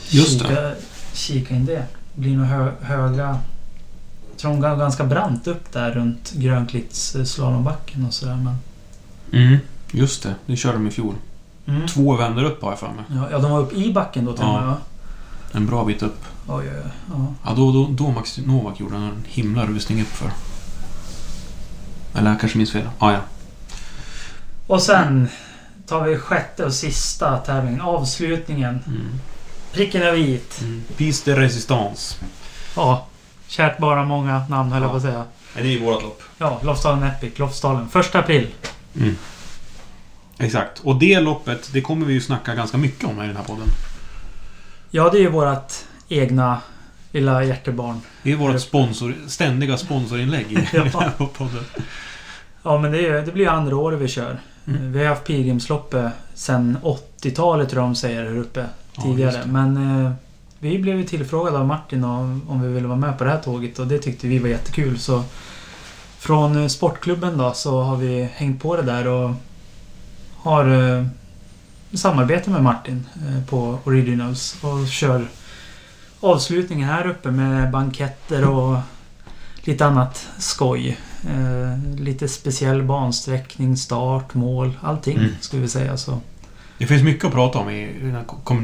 Just 0.08 0.32
kika, 0.42 0.72
kika 1.12 1.54
in 1.54 1.66
det. 1.66 1.84
Det 2.14 2.20
blir 2.20 2.37
nog 2.37 2.46
hö, 2.46 2.70
höga... 2.82 3.38
Jag 4.30 4.40
tror 4.40 4.50
de 4.50 4.61
går 4.61 4.76
ganska 4.76 5.04
brant 5.04 5.46
upp 5.46 5.72
där 5.72 5.90
runt 5.92 6.32
Grönklitts 6.32 7.14
eh, 7.14 7.24
slalombacken 7.24 8.06
och 8.06 8.14
sådär 8.14 8.37
men... 8.37 8.56
Mm. 9.46 9.58
Just 9.92 10.22
det. 10.22 10.34
Det 10.46 10.56
körde 10.56 10.74
de 10.78 10.87
i 10.87 10.90
fjol. 10.90 11.14
Mm. 11.68 11.87
Två 11.88 12.16
vändor 12.16 12.44
upp 12.44 12.62
har 12.62 12.70
jag 12.70 12.78
för 12.78 12.87
mig. 12.87 13.04
Ja, 13.09 13.28
ja, 13.31 13.38
de 13.38 13.50
var 13.50 13.61
uppe 13.61 13.74
i 13.74 13.92
backen 13.92 14.24
då 14.24 14.33
till 14.33 14.42
Ja. 14.44 14.61
med 14.61 14.66
va? 14.68 14.76
En 15.52 15.66
bra 15.66 15.85
bit 15.85 16.02
upp. 16.02 16.20
Oj, 16.46 16.54
oj, 16.64 16.70
oj. 16.85 16.90
Ja. 17.12 17.26
Ja, 17.46 17.52
då, 17.57 17.72
då, 17.72 17.87
då 17.90 18.11
Max 18.11 18.38
Novak 18.38 18.81
gjorde 18.81 18.96
en 18.96 19.24
himla 19.28 19.66
rusning 19.66 20.02
upp 20.02 20.09
för. 20.09 20.31
Eller 22.18 22.31
jag 22.31 22.40
kanske 22.40 22.59
minns 22.59 22.72
fel. 22.72 22.88
Ah, 22.98 23.12
ja. 23.12 23.18
Och 24.66 24.83
sen 24.83 25.28
tar 25.87 26.04
vi 26.04 26.18
sjätte 26.18 26.64
och 26.64 26.72
sista 26.74 27.37
tävlingen. 27.38 27.81
Avslutningen. 27.81 28.81
Mm. 28.87 29.20
Pricken 29.72 30.02
över 30.02 30.16
vit. 30.18 30.61
Mm. 30.61 30.83
Piste 30.96 31.31
de 31.31 31.37
Resistance. 31.40 32.16
Ja. 32.76 33.07
Kärt 33.48 33.78
bara 33.78 34.04
många 34.04 34.42
namn 34.48 34.72
höll 34.72 34.83
jag 34.83 34.88
Ja. 34.88 34.92
på 34.92 34.96
att 34.96 35.02
säga. 35.02 35.24
Det 35.54 35.74
är 35.74 35.81
vårt 35.81 36.02
lopp. 36.02 36.22
Ja, 36.38 36.61
Lofsdalen 36.62 37.02
Epic. 37.02 37.38
Lofsdalen. 37.38 37.88
Första 37.88 38.18
april. 38.18 38.46
Mm. 38.96 39.16
Exakt. 40.38 40.81
Och 40.81 40.96
det 40.98 41.20
loppet, 41.20 41.70
det 41.72 41.81
kommer 41.81 42.07
vi 42.07 42.12
ju 42.12 42.20
snacka 42.20 42.55
ganska 42.55 42.77
mycket 42.79 43.05
om 43.05 43.22
i 43.22 43.27
den 43.27 43.37
här 43.37 43.44
podden. 43.44 43.66
Ja, 44.90 45.11
det 45.11 45.18
är 45.18 45.20
ju 45.20 45.31
vårt 45.31 45.72
egna 46.09 46.59
lilla 47.12 47.44
hjärtebarn. 47.44 48.01
Det 48.22 48.33
är 48.33 48.37
vårt 48.37 48.61
sponsor, 48.61 49.14
ständiga 49.27 49.77
sponsorinlägg 49.77 50.46
i 50.53 50.68
Ja. 50.72 50.83
den 50.85 50.92
här 50.92 51.12
podden. 51.38 51.64
Ja, 52.62 52.79
men 52.79 52.92
det, 52.92 53.07
är, 53.07 53.27
det 53.27 53.33
blir 53.33 53.48
andra 53.48 53.77
året 53.77 54.01
vi 54.01 54.09
kör. 54.09 54.40
Mm. 54.66 54.92
Vi 54.92 54.98
har 54.98 55.07
haft 55.07 55.24
pilgrimsloppet 55.24 56.12
sen 56.35 56.79
80-talet 56.83 57.68
tror 57.68 57.83
jag 57.83 57.88
de 57.90 57.94
säger 57.94 58.24
här 58.24 58.37
uppe. 58.38 58.64
Ja, 58.92 59.03
Tidigare. 59.03 59.33
det. 59.44 59.46
men 59.53 60.05
eh, 60.05 60.12
vi 60.59 60.79
blev 60.79 60.96
ju 60.96 61.05
tillfrågade 61.05 61.59
av 61.59 61.66
Martin 61.66 62.05
om, 62.05 62.42
om 62.48 62.62
vi 62.62 62.68
ville 62.68 62.87
vara 62.88 62.98
med 62.98 63.18
på 63.18 63.24
det 63.24 63.31
här 63.31 63.40
tåget 63.40 63.79
och 63.79 63.87
det 63.87 63.98
tyckte 63.98 64.27
vi 64.27 64.38
var 64.38 64.48
jättekul. 64.48 64.98
Så 64.98 65.24
från 66.18 66.62
eh, 66.62 66.68
sportklubben 66.68 67.38
då 67.38 67.53
så 67.53 67.83
har 67.83 67.96
vi 67.96 68.29
hängt 68.35 68.62
på 68.62 68.77
det 68.77 68.83
där 68.83 69.07
och 69.07 69.31
har 70.42 70.96
eh, 70.98 71.07
samarbete 71.92 72.51
med 72.51 72.62
Martin 72.62 73.07
eh, 73.29 73.44
på 73.44 73.79
Originals 73.85 74.57
och 74.62 74.88
kör 74.88 75.29
avslutningen 76.20 76.88
här 76.88 77.07
uppe 77.07 77.31
med 77.31 77.70
banketter 77.70 78.48
och 78.48 78.79
lite 79.62 79.87
annat 79.87 80.27
skoj. 80.38 80.98
Eh, 81.29 81.94
lite 82.01 82.29
speciell 82.29 82.83
bansträckning, 82.83 83.77
start, 83.77 84.35
mål, 84.35 84.79
allting 84.83 85.16
Mm. 85.18 85.31
skulle 85.40 85.62
vi 85.62 85.68
säga. 85.68 85.96
Så 85.96 86.20
Det 86.79 86.87
finns 86.87 87.03
mycket 87.03 87.24
att 87.24 87.33
prata 87.33 87.59
om 87.59 87.70
i, 87.70 87.92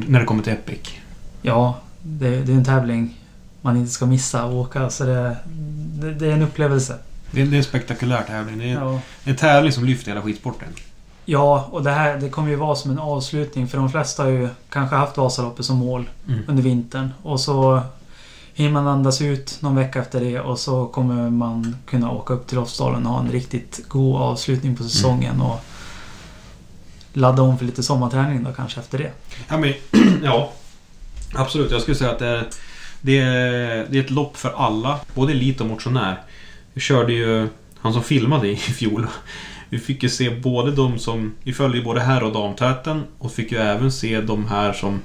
när 0.07 0.21
det 0.21 0.27
kommer 0.27 0.43
till 0.43 0.53
Epic. 0.53 0.81
Ja, 1.43 1.79
det, 2.03 2.29
det 2.43 2.53
är 2.53 2.57
en 2.57 2.65
tävling 2.65 3.21
man 3.61 3.77
inte 3.77 3.91
ska 3.93 4.07
missa 4.07 4.43
att 4.45 4.53
åka. 4.53 4.91
Så 4.91 5.05
det, 5.05 5.37
det, 6.01 6.15
det 6.15 6.27
är 6.27 6.33
en 6.33 6.43
upplevelse. 6.43 6.99
Det 7.31 7.43
är, 7.43 7.55
en 7.55 7.65
spektakulär 7.65 8.23
tävling. 8.23 8.59
Det 8.59 8.65
är 8.71 8.75
Ja. 8.75 9.01
en 9.25 9.37
tävling 9.37 9.73
som 9.73 9.85
lyfter 9.85 10.11
hela 10.11 10.23
skidsporten. 10.23 10.69
Ja, 11.25 11.69
och 11.71 11.83
det 11.83 11.91
här 11.91 12.17
det 12.21 12.29
kommer 12.29 12.49
ju 12.51 12.57
vara 12.57 12.77
som 12.77 12.91
en 12.91 12.99
avslutning 12.99 13.69
för 13.69 13.79
de 13.79 13.91
flesta 13.91 14.23
har 14.23 14.31
ju 14.31 14.49
kanske 14.71 14.97
haft 14.97 15.17
Vasaloppet 15.17 15.65
som 15.67 15.77
mål 15.77 16.11
Mm. 16.29 16.41
under 16.49 16.63
vintern. 16.63 17.11
Och 17.23 17.41
så 17.41 17.81
hinner 18.55 18.71
man 18.71 18.87
andas 18.89 19.21
ut 19.23 19.57
någon 19.61 19.77
vecka 19.77 19.99
efter 20.01 20.21
det 20.21 20.41
och 20.41 20.59
så 20.59 20.87
kommer 20.87 21.31
man 21.31 21.77
kunna 21.87 22.11
åka 22.11 22.35
upp 22.35 22.47
till 22.47 22.57
Lofsdalen 22.59 23.07
och 23.07 23.13
ha 23.13 23.21
en 23.21 23.33
riktigt 23.33 23.81
god 23.89 24.17
avslutning 24.23 24.77
på 24.77 24.83
säsongen 24.83 25.41
och 25.41 25.61
ladda 27.13 27.43
om 27.43 27.59
för 27.59 27.65
lite 27.65 27.83
sommarträning 27.83 28.45
då 28.45 28.53
kanske 28.53 28.81
efter 28.81 28.99
det. 28.99 29.13
Ja, 29.49 29.57
men, 29.59 29.75
ja, 30.23 30.53
absolut. 31.35 31.71
Jag 31.71 31.81
skulle 31.83 31.95
säga 31.97 32.11
att 32.11 32.19
det 32.19 32.27
är, 32.29 32.49
det 33.01 33.19
är, 33.19 33.87
det 33.91 33.99
är 33.99 34.05
ett 34.05 34.11
lopp 34.11 34.37
för 34.37 34.51
alla. 34.57 34.99
Både 35.15 35.33
elit 35.33 35.61
och 35.61 35.67
motionär. 35.67 36.23
Vi 36.73 36.81
körde 36.81 37.13
ju... 37.13 37.49
Han 37.81 37.93
som 37.93 38.03
filmade 38.03 38.49
i 38.49 38.57
fjol. 38.57 39.07
Vi 39.75 39.81
fick 39.81 40.03
ju 40.03 40.09
se 40.09 40.31
både 40.31 40.71
de 40.73 40.99
som... 40.99 41.35
Vi 41.43 41.53
följde 41.53 41.79
ju 41.79 41.85
både 41.85 42.01
herr 42.01 42.23
och 42.23 42.33
damtäten. 42.33 43.05
Och 43.19 43.33
fick 43.33 43.53
ju 43.53 43.59
även 43.59 43.93
se 43.93 44.21
de 44.21 44.47
här 44.47 44.73
som... 44.73 45.01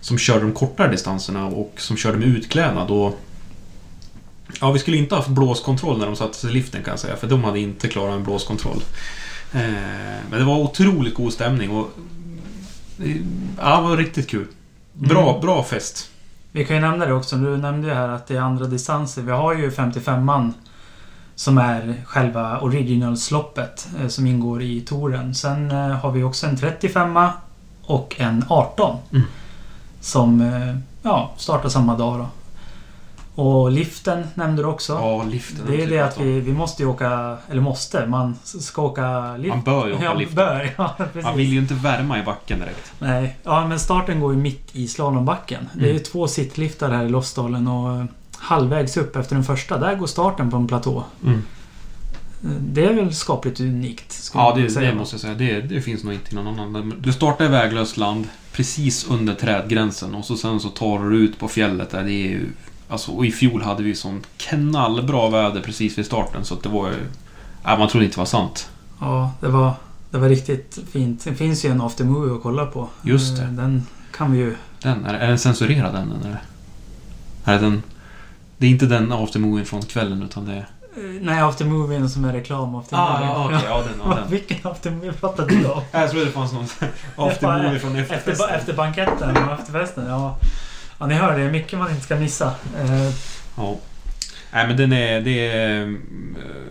Som 0.00 0.18
körde 0.18 0.40
de 0.40 0.52
kortare 0.52 0.90
distanserna 0.90 1.46
och 1.46 1.72
som 1.76 1.96
körde 1.96 2.18
med 2.18 2.28
utklädnad. 2.28 2.90
Och, 2.90 3.20
ja, 4.60 4.72
vi 4.72 4.78
skulle 4.78 4.96
inte 4.96 5.14
ha 5.14 5.20
haft 5.20 5.30
blåskontroll 5.30 5.98
när 5.98 6.06
de 6.06 6.16
satte 6.16 6.36
sig 6.36 6.50
i 6.50 6.52
liften 6.52 6.82
kan 6.82 6.92
jag 6.92 6.98
säga. 6.98 7.16
För 7.16 7.26
de 7.26 7.44
hade 7.44 7.60
inte 7.60 7.88
klarat 7.88 8.14
en 8.14 8.24
blåskontroll. 8.24 8.82
Eh, 9.52 9.60
men 10.30 10.38
det 10.38 10.44
var 10.44 10.56
otroligt 10.58 11.14
god 11.14 11.32
stämning. 11.32 11.70
Och, 11.70 11.90
eh, 13.04 13.16
ja, 13.58 13.76
det 13.76 13.88
var 13.88 13.96
riktigt 13.96 14.30
kul. 14.30 14.46
Bra, 14.92 15.28
Mm. 15.30 15.40
bra 15.40 15.62
fest. 15.62 16.10
Vi 16.52 16.64
kan 16.64 16.76
ju 16.76 16.82
nämna 16.82 17.06
det 17.06 17.12
också. 17.12 17.36
Du 17.36 17.56
nämnde 17.56 17.88
ju 17.88 17.94
här 17.94 18.08
att 18.08 18.26
det 18.26 18.36
är 18.36 18.40
andra 18.40 18.66
distanser. 18.66 19.22
Vi 19.22 19.32
har 19.32 19.54
ju 19.54 19.70
55an 19.70 20.52
som 21.36 21.58
är 21.58 21.94
själva 22.06 22.60
originalsloppet 22.60 23.88
eh, 24.00 24.08
som 24.08 24.26
ingår 24.26 24.62
i 24.62 24.80
touren. 24.80 25.34
Sen 25.34 25.70
eh, 25.70 25.76
har 25.90 26.10
vi 26.10 26.22
också 26.22 26.46
en 26.46 26.56
35 26.56 27.18
och 27.82 28.14
en 28.18 28.44
18 28.48 28.96
Mm. 29.12 29.26
som 30.00 30.40
eh, 30.40 30.76
ja, 31.02 31.32
startar 31.36 31.68
samma 31.68 31.96
dag 31.96 32.18
då. 32.18 32.26
Och 33.42 33.70
liften 33.70 34.26
nämnde 34.34 34.62
du 34.62 34.66
också. 34.68 34.92
Ja, 34.92 35.22
liften. 35.22 35.66
det 35.68 35.82
är 35.82 35.86
det 35.86 36.00
att 36.00 36.20
vi, 36.20 36.40
vi 36.40 36.52
måste 36.52 36.82
ju 36.82 36.88
åka, 36.88 37.38
eller 37.50 37.60
måste, 37.60 38.06
man 38.06 38.34
ska 38.42 38.82
åka 38.82 39.36
lift. 39.36 39.54
Man 39.54 39.62
bör 39.64 39.86
ju 39.86 39.94
åka 39.94 40.04
ja, 40.04 40.14
liften. 40.14 40.36
Bör, 40.36 40.70
ja, 40.78 40.94
precis. 40.98 41.24
Man 41.24 41.36
vill 41.36 41.52
ju 41.52 41.58
inte 41.58 41.74
värma 41.74 42.18
i 42.18 42.22
backen 42.22 42.58
direkt. 42.58 42.92
Nej, 42.98 43.36
ja 43.42 43.66
men 43.66 43.78
starten 43.78 44.20
går 44.20 44.32
ju 44.34 44.38
mitt 44.40 44.68
i 44.76 44.88
slalombacken. 44.88 45.68
Det 45.72 45.80
är 45.80 45.84
ju 45.84 45.90
Mm. 45.90 46.02
två 46.02 46.28
sittliftar 46.28 46.90
här 46.90 47.04
i 47.04 47.08
Lofsdalen 47.08 47.68
och 47.68 48.06
halvvägs 48.44 48.96
upp 48.96 49.16
efter 49.16 49.34
den 49.34 49.44
första, 49.44 49.78
där 49.78 49.94
går 49.96 50.06
starten 50.06 50.50
på 50.50 50.56
en 50.56 50.66
platå. 50.66 51.04
Mm. 51.24 51.42
Det 52.60 52.84
är 52.84 52.94
väl 52.94 53.14
skapligt 53.14 53.60
unikt. 53.60 54.30
Ja, 54.34 54.54
det, 54.56 54.70
säga. 54.70 54.90
det 54.90 54.96
måste 54.96 55.14
jag 55.14 55.20
säga. 55.20 55.34
Det, 55.34 55.60
det 55.60 55.80
finns 55.80 56.04
nog 56.04 56.14
inte 56.14 56.32
i 56.32 56.34
någon 56.34 56.60
annan. 56.60 56.94
Du 56.98 57.12
startar 57.12 57.44
i 57.44 57.48
väglöst 57.48 57.96
land 57.96 58.28
precis 58.52 59.06
under 59.10 59.34
trädgränsen 59.34 60.14
och 60.14 60.24
så 60.24 60.36
sen 60.36 60.60
så 60.60 60.68
tar 60.68 60.98
du 60.98 61.16
ut 61.16 61.38
på 61.38 61.48
fjället 61.48 61.90
där. 61.90 62.04
Det 62.04 62.12
är 62.12 62.28
ju, 62.28 62.48
alltså, 62.88 63.12
och 63.12 63.26
i 63.26 63.32
fjol 63.32 63.62
hade 63.62 63.82
vi 63.82 63.94
sånt 63.94 64.26
knallbra 64.36 65.30
väder 65.30 65.60
precis 65.60 65.98
vid 65.98 66.06
starten 66.06 66.44
så 66.44 66.54
att 66.54 66.62
det 66.62 66.68
var 66.68 66.88
ju... 66.88 67.06
Ja, 67.64 67.76
man 67.78 67.88
trodde 67.88 68.04
inte 68.04 68.16
det 68.16 68.20
var 68.20 68.26
sant. 68.26 68.70
Ja, 69.00 69.32
det 69.40 69.48
var, 69.48 69.72
det 70.10 70.18
var 70.18 70.28
riktigt 70.28 70.78
fint. 70.92 71.24
Det 71.24 71.34
finns 71.34 71.64
ju 71.64 71.70
en 71.70 71.80
aftermovie 71.80 72.36
att 72.36 72.42
kolla 72.42 72.66
på. 72.66 72.88
Just 73.02 73.36
det. 73.36 73.42
Eh, 73.42 73.48
Den 73.48 73.86
kan 74.16 74.32
vi 74.32 74.38
ju... 74.38 74.56
Den, 74.82 75.04
är, 75.04 75.14
är 75.14 75.28
den 75.28 75.38
censurerad 75.38 75.94
den 75.94 76.12
eller? 76.12 76.42
Är 77.44 77.60
den... 77.60 77.82
Det 78.58 78.66
är 78.66 78.70
inte 78.70 78.86
den 78.86 79.12
aftermovien 79.12 79.66
från 79.66 79.82
kvällen 79.82 80.22
utan 80.22 80.46
det 80.46 80.52
är... 80.52 80.58
eh, 80.96 81.20
Nej, 81.20 81.40
aftermovien 81.40 82.10
som 82.10 82.24
är 82.24 82.32
reklam. 82.32 82.74
Aftermovien. 82.74 83.30
Ah, 83.30 83.44
okej. 83.46 83.58
Ja, 83.68 83.76
den. 83.82 84.00
Ja, 84.10 84.14
den. 84.20 84.30
Vilken 84.30 84.56
aftermovie 84.70 85.12
pratade 85.12 85.54
du 85.56 85.66
om? 85.66 85.82
Jag 85.92 86.10
trodde 86.10 86.24
det 86.26 86.30
fanns 86.32 86.52
någon 86.52 86.66
aftermovie 87.16 87.78
från 87.78 87.96
Efter, 87.96 88.16
efterfesten. 88.16 88.54
efter 88.54 88.72
banketten 88.72 89.36
och 89.36 89.60
efterfesten, 89.60 90.06
ja. 90.06 90.38
Ja, 90.98 91.06
ni 91.06 91.14
hör, 91.14 91.38
det 91.38 91.44
är 91.44 91.50
mycket 91.50 91.78
man 91.78 91.90
inte 91.90 92.02
ska 92.02 92.16
missa. 92.16 92.46
Eh, 92.80 93.10
Ja. 93.56 93.76
Nej 94.52 94.66
men 94.66 94.76
den 94.76 94.92
är, 94.92 95.20
det 95.20 95.48
är... 95.50 95.96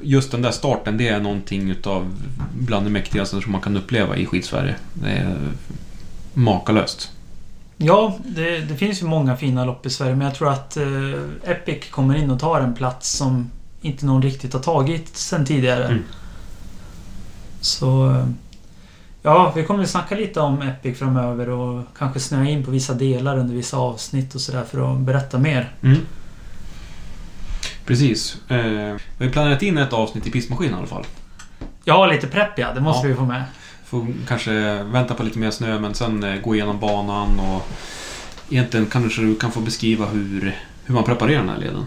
Just 0.01 0.31
den 0.31 0.41
där 0.41 0.51
starten, 0.51 0.97
det 0.97 1.07
är 1.07 1.19
någonting 1.19 1.69
utav 1.71 2.15
bland 2.53 2.85
det 2.85 2.89
mäktigaste 2.89 3.41
som 3.41 3.51
man 3.51 3.61
kan 3.61 3.77
uppleva 3.77 4.15
i 4.17 4.25
Skidsverige. 4.25 4.75
Det 4.93 5.09
är 5.09 5.35
makalöst. 6.33 7.11
Ja, 7.85 8.17
det, 8.25 8.59
det 8.59 8.75
finns 8.75 9.01
ju 9.01 9.05
många 9.05 9.37
fina 9.37 9.65
lopp 9.65 9.85
i 9.85 9.89
Sverige 9.89 10.15
men 10.15 10.27
jag 10.27 10.35
tror 10.35 10.49
att 10.51 10.77
eh, 10.77 10.83
Epic 11.51 11.89
kommer 11.91 12.15
in 12.15 12.31
och 12.31 12.39
tar 12.39 12.59
en 12.61 12.73
plats 12.73 13.09
som 13.17 13.51
inte 13.81 14.05
någon 14.05 14.21
riktigt 14.21 14.53
har 14.53 14.59
tagit 14.59 15.17
sen 15.17 15.45
tidigare. 15.45 15.85
Mm. 15.85 16.03
Så... 17.61 18.09
eh, 18.09 18.25
Ja, 19.25 19.51
vi 19.55 19.63
kommer 19.63 19.83
att 19.83 19.89
snacka 19.89 20.15
lite 20.15 20.39
om 20.39 20.61
Epic 20.61 20.99
framöver 20.99 21.49
och 21.49 21.83
kanske 21.97 22.19
snöa 22.19 22.49
in 22.49 22.65
på 22.65 22.71
vissa 22.71 22.93
delar 22.93 23.37
under 23.37 23.55
vissa 23.55 23.77
avsnitt 23.77 24.35
och 24.35 24.41
sådär 24.41 24.63
för 24.63 24.93
att 24.93 24.99
berätta 24.99 25.37
mer. 25.39 25.71
Mm. 25.83 25.97
Precis. 27.85 28.37
Eh, 28.49 28.95
vi 29.17 29.25
har 29.25 29.29
planerat 29.29 29.61
in 29.61 29.77
ett 29.77 29.93
avsnitt 29.93 30.27
i 30.27 30.31
pistmaskin 30.31 30.71
i 30.71 30.73
alla 30.73 30.87
fall. 30.87 31.05
Ja, 31.83 32.05
lite 32.05 32.27
prepp 32.27 32.59
ja, 32.59 32.73
det 32.73 32.81
måste 32.81 33.07
Ja. 33.07 33.11
vi 33.11 33.15
få 33.17 33.25
med. 33.25 33.43
Får 33.93 34.07
kanske 34.27 34.83
vänta 34.83 35.13
på 35.13 35.23
lite 35.23 35.39
mer 35.39 35.51
snö 35.51 35.79
men 35.79 35.93
sen 35.93 36.23
eh, 36.23 36.41
gå 36.41 36.55
igenom 36.55 36.79
banan 36.79 37.39
och... 37.39 37.67
Egentligen 38.49 38.85
kanske 38.85 39.21
du 39.21 39.35
kan 39.35 39.51
få 39.51 39.59
beskriva 39.59 40.05
hur, 40.05 40.55
hur 40.85 40.93
man 40.93 41.03
preparerar 41.03 41.39
den 41.39 41.49
här 41.49 41.57
leden. 41.57 41.85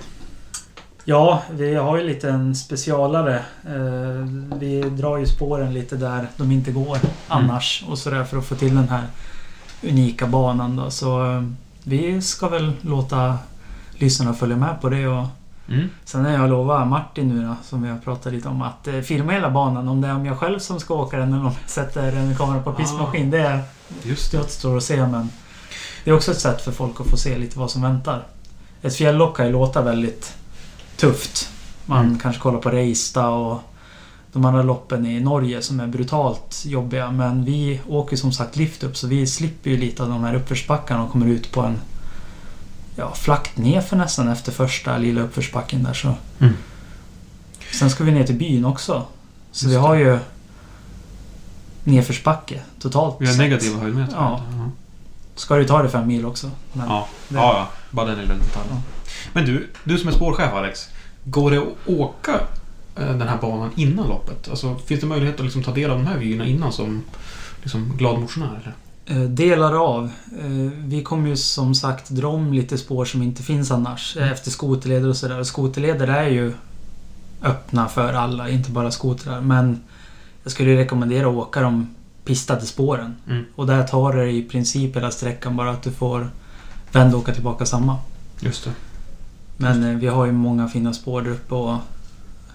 Ja, 1.04 1.42
vi 1.50 1.74
har 1.74 1.98
ju 1.98 2.04
lite 2.04 2.30
en 2.30 2.54
specialare. 2.54 3.34
Eh, 3.64 4.26
vi 4.58 4.82
drar 4.82 5.18
ju 5.18 5.26
spåren 5.26 5.74
lite 5.74 5.96
där 5.96 6.28
de 6.36 6.52
inte 6.52 6.72
går 6.72 6.98
annars 7.28 7.84
och 7.88 7.98
sådär 7.98 8.24
för 8.24 8.38
att 8.38 8.46
få 8.46 8.54
till 8.54 8.74
den 8.74 8.88
här 8.88 9.02
unika 9.82 10.26
banan 10.26 10.76
då. 10.76 10.90
Så 10.90 11.32
eh, 11.32 11.42
vi 11.84 12.22
ska 12.22 12.48
väl 12.48 12.72
låta 12.80 13.38
lyssnarna 13.92 14.34
följa 14.34 14.56
med 14.56 14.80
på 14.80 14.88
det 14.88 15.06
och 15.06 15.26
Mm. 15.68 15.88
sen 16.04 16.24
har 16.24 16.32
jag 16.32 16.50
lovat 16.50 16.88
Martin 16.88 17.28
nu 17.28 17.42
då, 17.46 17.54
som 17.64 17.82
vi 17.82 17.88
har 17.88 17.98
pratat 17.98 18.32
lite 18.32 18.48
om, 18.48 18.62
att 18.62 18.88
eh, 18.88 19.00
filma 19.00 19.32
hela 19.32 19.50
banan. 19.50 19.88
Om 19.88 20.00
det 20.00 20.08
är 20.08 20.14
om 20.14 20.26
jag 20.26 20.38
själv 20.38 20.58
som 20.58 20.80
ska 20.80 20.94
åka 20.94 21.16
den 21.18 21.28
eller 21.28 21.38
om 21.46 21.52
jag 21.62 21.70
sätter 21.70 22.12
en 22.16 22.36
kamera 22.36 22.62
på 22.62 22.72
pistmaskin. 22.72 23.30
Det, 23.30 23.38
är- 23.40 23.62
Just 24.02 24.32
det 24.32 24.38
återstår 24.40 24.76
att 24.76 24.82
se 24.82 25.06
men 25.06 25.30
det 26.04 26.10
är 26.10 26.14
också 26.14 26.30
ett 26.32 26.40
sätt 26.40 26.62
för 26.62 26.72
folk 26.72 27.00
att 27.00 27.06
få 27.06 27.16
se 27.16 27.38
lite 27.38 27.58
vad 27.58 27.70
som 27.70 27.82
väntar. 27.82 28.22
Ett 28.82 28.96
fjälllopp 28.96 29.36
kan 29.36 29.46
ju 29.46 29.52
låta 29.52 29.82
väldigt 29.82 30.34
tufft. 30.96 31.50
Man 31.86 32.04
Mm. 32.06 32.18
kanske 32.18 32.42
kollar 32.42 32.58
på 32.58 32.70
Reista 32.70 33.28
och 33.28 33.60
de 34.32 34.44
andra 34.44 34.62
loppen 34.62 35.06
i 35.06 35.20
Norge 35.20 35.62
som 35.62 35.80
är 35.80 35.86
brutalt 35.86 36.62
jobbiga. 36.66 37.10
Men 37.10 37.44
vi 37.44 37.80
åker 37.88 38.16
som 38.16 38.32
sagt 38.32 38.56
lift 38.56 38.82
upp 38.84 38.96
så 38.96 39.06
vi 39.06 39.26
slipper 39.26 39.70
ju 39.70 39.76
lite 39.76 40.02
av 40.02 40.08
de 40.08 40.24
här 40.24 40.34
uppförsbackarna 40.34 41.02
och 41.04 41.10
kommer 41.12 41.26
ut 41.26 41.52
på 41.52 41.60
en 41.60 41.76
ja, 42.96 43.14
flackt 43.14 43.58
nerför 43.58 43.96
nästan 43.96 44.28
efter 44.28 44.52
första 44.52 44.98
lilla 44.98 45.20
uppförsbacken 45.20 45.82
där 45.82 45.94
så. 45.94 46.14
Mm. 46.38 46.54
Sen 47.72 47.90
ska 47.90 48.04
vi 48.04 48.12
ner 48.12 48.24
till 48.24 48.34
byn 48.34 48.64
också. 48.64 49.04
Så 49.52 49.64
Just 49.64 49.70
vi 49.70 49.74
det. 49.74 49.80
har 49.80 49.94
ju 49.94 50.18
nedförsbacke 51.84 52.60
totalt 52.80 53.16
Vi 53.18 53.26
har 53.26 53.32
sett. 53.32 53.40
negativa 53.42 53.78
höjdmeter. 53.80 54.14
Ja. 54.16 54.40
Ska 55.34 55.56
du 55.56 55.64
ta 55.64 55.82
det 55.82 55.88
fem 55.88 56.06
mil 56.06 56.26
också. 56.26 56.50
Men 56.72 56.88
Ja, 56.88 57.08
det- 57.28 57.34
ja, 57.36 57.54
ja. 57.56 57.68
Bara 57.90 58.06
den 58.06 58.18
lilla 58.18 58.34
detaljen. 58.34 58.72
Ja. 58.74 58.80
Men 59.32 59.44
du, 59.44 59.68
du 59.84 59.98
som 59.98 60.08
är 60.08 60.12
spårchef 60.12 60.52
Alex. 60.52 60.88
Går 61.24 61.50
det 61.50 61.58
att 61.58 61.68
åka 61.86 62.32
eh, 62.96 63.06
den 63.16 63.28
här 63.28 63.38
banan 63.40 63.70
innan 63.76 64.08
loppet? 64.08 64.48
Alltså, 64.48 64.78
finns 64.78 65.00
det 65.00 65.06
möjlighet 65.06 65.34
att 65.38 65.44
liksom 65.44 65.62
ta 65.62 65.72
del 65.72 65.90
av 65.90 65.98
de 65.98 66.06
här 66.06 66.18
vyerna 66.18 66.46
innan 66.46 66.72
som 66.72 67.02
liksom 67.62 67.96
glad 67.96 68.18
motionär? 68.20 68.74
Eh, 69.06 69.20
Delar 69.20 69.72
av. 69.72 70.04
Eh, 70.38 70.70
Vi 70.84 71.02
kommer 71.02 71.28
ju 71.28 71.36
som 71.36 71.74
sagt 71.74 72.10
dra 72.10 72.28
om 72.28 72.52
lite 72.52 72.78
spår 72.78 73.04
som 73.04 73.22
inte 73.22 73.42
finns 73.42 73.70
annars. 73.70 74.16
eh, 74.16 74.32
Efter 74.32 74.50
skoterleder 74.50 75.08
och 75.08 75.16
sådär. 75.16 75.42
Skoterleder 75.42 76.06
är 76.08 76.28
ju 76.28 76.52
öppna 77.42 77.88
för 77.88 78.12
alla, 78.12 78.48
inte 78.48 78.70
bara 78.70 78.90
skotrar. 78.90 79.40
Men 79.40 79.80
jag 80.42 80.52
skulle 80.52 80.76
rekommendera 80.76 81.28
att 81.28 81.34
åka 81.34 81.60
de 81.60 81.94
pistade 82.24 82.60
spåren. 82.66 83.16
Mm. 83.28 83.44
Och 83.54 83.66
där 83.66 83.84
tar 83.84 84.12
det 84.12 84.30
i 84.30 84.42
princip 84.42 84.96
hela 84.96 85.10
sträckan 85.10 85.56
bara 85.56 85.70
att 85.70 85.82
du 85.82 85.90
får 85.90 86.30
vända 86.92 87.16
och 87.16 87.22
åka 87.22 87.34
tillbaka 87.34 87.66
samma. 87.66 87.96
Just 88.40 88.64
det. 88.64 88.70
Men 89.56 89.84
eh, 89.84 89.96
vi 89.96 90.06
har 90.06 90.26
ju 90.26 90.32
många 90.32 90.68
fina 90.68 90.92
spår 90.92 91.22
där 91.22 91.30
uppe 91.30 91.54
och 91.54 91.76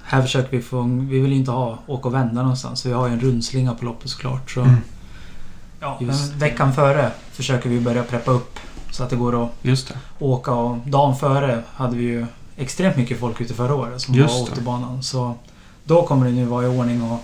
här 0.03 0.21
försöker 0.21 0.57
vi 0.57 0.63
få... 0.63 0.81
Vi 0.81 1.19
vill 1.19 1.31
ju 1.31 1.37
inte 1.37 1.51
ha 1.51 1.79
åka 1.87 2.07
och 2.07 2.13
vända 2.13 2.41
någonstans. 2.41 2.79
Så 2.79 2.87
vi 2.89 2.93
har 2.95 3.07
ju 3.07 3.13
en 3.13 3.19
rundslinga 3.19 3.73
på 3.75 3.85
loppet 3.85 4.09
såklart. 4.09 4.51
Så 4.51 4.61
Mm. 4.61 4.75
Ja, 5.81 5.99
veckan 6.35 6.73
före 6.73 7.11
försöker 7.31 7.69
vi 7.69 7.79
börja 7.79 8.03
preppa 8.03 8.31
upp. 8.31 8.59
Så 8.91 9.03
att 9.03 9.09
det 9.09 9.15
går 9.15 9.43
att 9.45 9.51
Just 9.61 9.87
det. 9.87 9.93
åka 10.19 10.51
och 10.51 10.77
dagen 10.77 11.15
före 11.15 11.63
hade 11.73 11.95
vi 11.97 12.03
ju 12.03 12.25
extremt 12.57 12.97
mycket 12.97 13.19
folk 13.19 13.41
ute 13.41 13.53
förra 13.53 13.75
året 13.75 14.01
som 14.01 14.13
Just 14.15 14.33
var 14.33 14.41
återbanan. 14.41 15.03
Så 15.03 15.35
då 15.83 16.03
kommer 16.03 16.25
det 16.25 16.31
nu 16.31 16.45
vara 16.45 16.65
i 16.65 16.67
ordning 16.67 17.01
och 17.11 17.23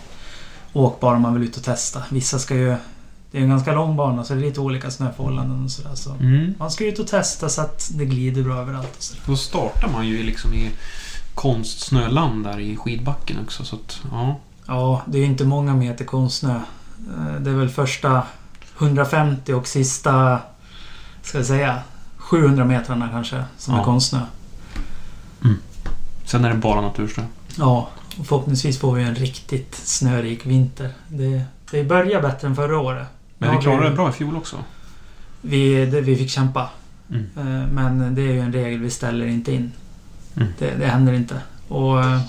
åkbar 0.74 1.16
om 1.16 1.22
man 1.22 1.34
vill 1.34 1.44
ut 1.44 1.58
och 1.58 1.64
testa. 1.64 2.04
Vissa 2.10 2.40
ska 2.40 2.56
ju... 2.56 2.68
Det 2.70 2.78
Det 3.32 3.38
är 3.38 3.42
en 3.42 3.50
ganska 3.50 3.74
lång 3.74 3.96
bana 3.96 4.24
så 4.24 4.34
det 4.34 4.40
är 4.40 4.42
lite 4.46 4.60
olika 4.60 4.92
snöförhållanden 4.92 5.66
och 5.66 5.72
sådär. 5.72 5.96
Så. 5.96 6.12
Mm. 6.12 6.54
Man 6.60 6.72
ska 6.72 6.86
ut 6.86 7.00
och 7.00 7.08
testa 7.08 7.50
så 7.50 7.62
att 7.62 7.92
det 7.96 8.06
glider 8.06 8.44
bra 8.44 8.56
överallt 8.58 8.96
och 8.98 9.04
sådär. 9.04 9.22
Då 9.26 9.36
startar 9.36 9.88
man 9.88 10.08
ju 10.08 10.24
liksom 10.24 10.54
i 10.54 10.72
konstsnöland 11.34 12.44
där 12.44 12.60
i 12.60 12.76
skidbacken 12.76 13.38
också. 13.44 13.64
Så 13.66 13.76
att, 13.76 14.00
ja. 14.12 14.40
Ja, 14.68 15.02
det 15.06 15.18
är 15.18 15.20
ju 15.20 15.26
inte 15.28 15.46
många 15.46 15.74
meter 15.74 16.06
konstsnö. 16.06 16.56
Eh, 16.56 17.42
Det 17.42 17.50
är 17.50 17.56
väl 17.56 17.70
första 17.70 18.24
150 18.80 19.54
och 19.54 19.68
sista, 19.68 20.40
ska 21.22 21.38
jag 21.38 21.48
säga, 21.48 21.80
700 22.18 22.66
metrarna 22.66 23.10
kanske 23.10 23.44
som 23.58 23.74
Ja. 23.74 23.80
är 23.80 23.84
konstsnö. 23.86 24.20
Sen 26.26 26.46
är 26.46 26.50
det 26.50 26.56
bara 26.56 26.82
natursnö. 26.82 27.24
Ja, 27.58 27.90
och 28.20 28.26
förhoppningsvis 28.28 28.80
får 28.80 28.94
vi 28.96 29.04
en 29.04 29.16
riktigt 29.16 29.76
snörik 29.76 30.46
vinter. 30.46 30.90
Det, 31.08 31.42
det 31.72 31.84
börjar 31.84 32.22
bättre 32.22 32.48
än 32.48 32.56
förra 32.56 32.80
året. 32.80 33.08
Men 33.38 33.56
vi 33.56 33.62
klarade 33.62 33.90
det 33.90 33.96
bra 33.96 34.10
i 34.10 34.12
fjol 34.12 34.38
också. 34.38 34.58
Vi, 35.42 35.86
det, 35.86 36.02
vi 36.02 36.16
fick 36.16 36.30
kämpa. 36.30 36.70
Mm. 37.10 37.26
Eh, 37.38 37.68
Men 37.72 38.16
det 38.16 38.22
är 38.22 38.34
ju 38.34 38.40
en 38.40 38.54
regel, 38.54 38.80
vi 38.80 38.90
ställer 38.90 39.26
inte 39.28 39.52
in. 39.52 39.72
Mm. 40.36 40.48
Det, 40.60 40.76
det 40.80 40.86
händer 40.86 41.14
inte. 41.14 41.42
Och 41.68 42.04
eh, 42.04 42.22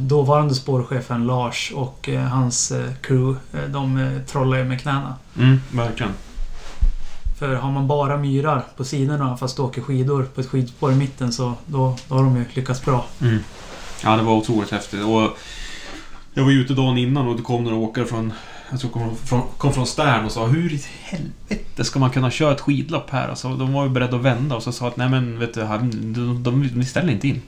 dåvarande 0.00 0.54
spårchefen 0.54 1.26
Lars 1.26 1.72
och 1.74 2.08
eh, 2.08 2.20
hans 2.20 2.72
eh, 2.72 2.92
crew, 3.00 3.40
eh, 3.52 3.70
de 3.70 3.98
eh, 3.98 4.22
trollar 4.22 4.58
ju 4.58 4.64
med 4.64 4.80
knäna. 4.80 5.14
Mm, 5.38 5.60
verkligen. 5.72 6.12
För 7.38 7.54
har 7.54 7.70
man 7.70 7.86
bara 7.86 8.16
myrar 8.16 8.64
på 8.76 8.84
sidorna 8.84 9.36
fast 9.36 9.60
åker 9.60 9.82
skidor 9.82 10.22
på 10.34 10.40
ett 10.40 10.46
skidspår 10.46 10.92
i 10.92 10.94
mitten 10.94 11.32
så 11.32 11.54
då, 11.66 11.96
då 12.08 12.14
har 12.14 12.22
de 12.22 12.36
ju 12.36 12.44
lyckats 12.54 12.84
bra. 12.84 13.06
Mm. 13.20 13.38
Ja, 14.04 14.16
det 14.16 14.22
var 14.22 14.32
otroligt 14.32 14.70
häftigt. 14.70 15.04
Och 15.04 15.38
jag 16.34 16.44
var 16.44 16.50
ju 16.50 16.60
ute 16.60 16.74
dagen 16.74 16.98
innan 16.98 17.28
och 17.28 17.36
det 17.36 17.42
kom 17.42 17.64
några 17.64 17.76
åkare 17.76 18.04
från... 18.04 18.32
Jag 18.70 18.80
tror 18.80 18.90
kom 18.90 19.16
från, 19.16 19.42
kom 19.58 19.72
från 19.72 19.86
Stern 19.86 20.24
och 20.24 20.32
sa 20.32 20.46
Hur 20.46 20.72
i 20.72 20.82
helvete 21.02 21.84
ska 21.84 21.98
man 21.98 22.10
kunna 22.10 22.30
köra 22.30 22.52
ett 22.52 22.60
skidlopp 22.60 23.10
här? 23.10 23.28
Alltså, 23.28 23.56
de 23.56 23.72
var 23.72 23.84
ju 23.84 23.90
beredda 23.90 24.16
att 24.16 24.22
vända 24.22 24.56
och 24.56 24.62
så 24.62 24.72
sa 24.72 24.88
att 24.88 24.96
nej 24.96 25.08
men 25.08 25.38
vet 25.38 25.54
du, 25.54 25.60
de, 25.60 26.42
de, 26.42 26.70
de 26.74 26.84
ställer 26.84 27.12
inte 27.12 27.28
in. 27.28 27.42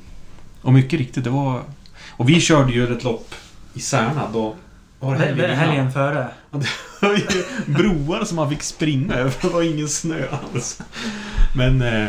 Och 0.63 0.73
mycket 0.73 0.99
riktigt, 0.99 1.25
det 1.25 1.31
var... 1.31 1.63
Och 2.19 2.29
vi 2.29 2.41
körde 2.41 2.73
ju 2.73 2.97
ett 2.97 3.05
lopp 3.05 3.35
i 3.75 3.81
Särna 3.81 4.23
då... 4.33 4.55
Var 5.01 5.15
det 5.15 5.19
helgen? 5.19 5.57
Helgen 5.57 5.93
före. 5.93 6.29
Det 6.51 6.67
var 7.07 7.15
ju 7.15 7.25
broar 7.67 8.25
som 8.25 8.37
man 8.37 8.51
fick 8.51 8.63
springa 8.63 9.15
över. 9.15 9.35
Det 9.41 9.49
var 9.49 9.63
ingen 9.63 9.89
snö 9.89 10.27
alls. 10.31 10.81
Men... 11.55 11.83
Eh, 11.83 12.09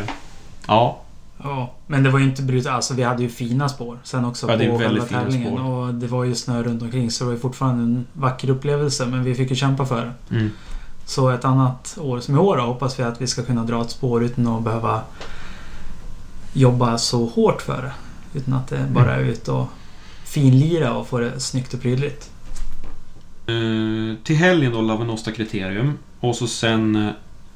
ja. 0.66 1.00
Ja, 1.42 1.74
men 1.86 2.02
det 2.02 2.10
var 2.10 2.18
ju 2.18 2.24
inte 2.24 2.42
brutet. 2.42 2.72
Alltså 2.72 2.94
vi 2.94 3.02
hade 3.02 3.22
ju 3.22 3.28
fina 3.28 3.68
spår 3.68 3.98
sen 4.02 4.24
också 4.24 4.50
Ja, 4.50 4.70
på 4.70 4.78
själva 4.78 5.04
tävlingen. 5.04 5.56
spår. 5.56 5.66
Och 5.66 5.94
det 5.94 6.06
var 6.06 6.24
ju 6.24 6.34
snö 6.34 6.62
runt 6.62 6.82
omkring 6.82 7.10
så 7.10 7.24
det 7.24 7.26
var 7.26 7.34
ju 7.34 7.40
fortfarande 7.40 7.82
en 7.82 8.06
vacker 8.12 8.50
upplevelse. 8.50 9.06
Men 9.06 9.24
vi 9.24 9.34
fick 9.34 9.50
ju 9.50 9.56
kämpa 9.56 9.86
för 9.86 10.04
det. 10.28 10.36
Mm. 10.36 10.50
Så 11.04 11.30
ett 11.30 11.44
annat 11.44 11.98
år 12.00 12.20
som 12.20 12.34
i 12.34 12.38
år 12.38 12.56
då, 12.56 12.62
hoppas 12.62 12.98
vi 12.98 13.02
att 13.02 13.20
vi 13.20 13.26
ska 13.26 13.42
kunna 13.42 13.64
dra 13.64 13.82
ett 13.82 13.90
spår 13.90 14.24
utan 14.24 14.46
att 14.46 14.62
behöva 14.62 15.00
jobba 16.52 16.98
så 16.98 17.26
hårt 17.26 17.62
för 17.62 17.82
det. 17.82 17.92
Utan 18.38 18.54
att 18.54 18.68
det 18.68 18.86
bara 18.92 19.14
är 19.14 19.20
ut 19.20 19.48
och 19.48 19.66
finlira 20.30 20.92
och 20.94 21.08
få 21.08 21.18
det 21.18 21.40
snyggt 21.40 21.74
och 21.74 21.80
prydligt. 21.82 22.30
Eh, 23.46 24.16
till 24.24 24.36
helgen 24.36 24.72
då 24.72 24.80
Lavenosta 24.80 25.32
kriterium. 25.32 25.98
Och 26.20 26.36
så 26.36 26.46
sen 26.46 26.96
eh, 26.96 27.12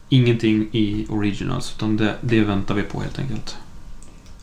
ingenting 0.08 0.68
i 0.72 1.06
originals. 1.10 1.72
Utan 1.76 1.96
det, 1.96 2.14
det 2.20 2.40
väntar 2.44 2.74
vi 2.74 2.82
på 2.82 3.00
helt 3.00 3.18
enkelt. 3.18 3.56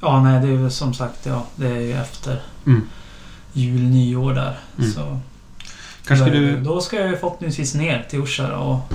Ja, 0.01 0.23
nej, 0.23 0.41
det 0.41 0.47
är 0.47 0.51
ju 0.51 0.69
som 0.69 0.93
sagt, 0.93 1.25
ja, 1.25 1.45
det 1.55 1.67
är 1.67 1.79
ju 1.81 1.91
efter 1.93 2.41
Mm. 2.65 2.81
jul, 3.53 3.81
nyår 3.81 4.33
där. 4.33 4.59
Mm. 4.77 4.91
Så 4.91 5.19
Kanske 6.05 6.25
då, 6.25 6.31
du... 6.31 6.59
då 6.61 6.81
ska 6.81 6.95
jag 6.99 7.09
ju 7.09 7.17
förhoppningsvis 7.17 7.73
ner 7.75 8.07
till 8.09 8.19
Orsa 8.21 8.57
och 8.57 8.93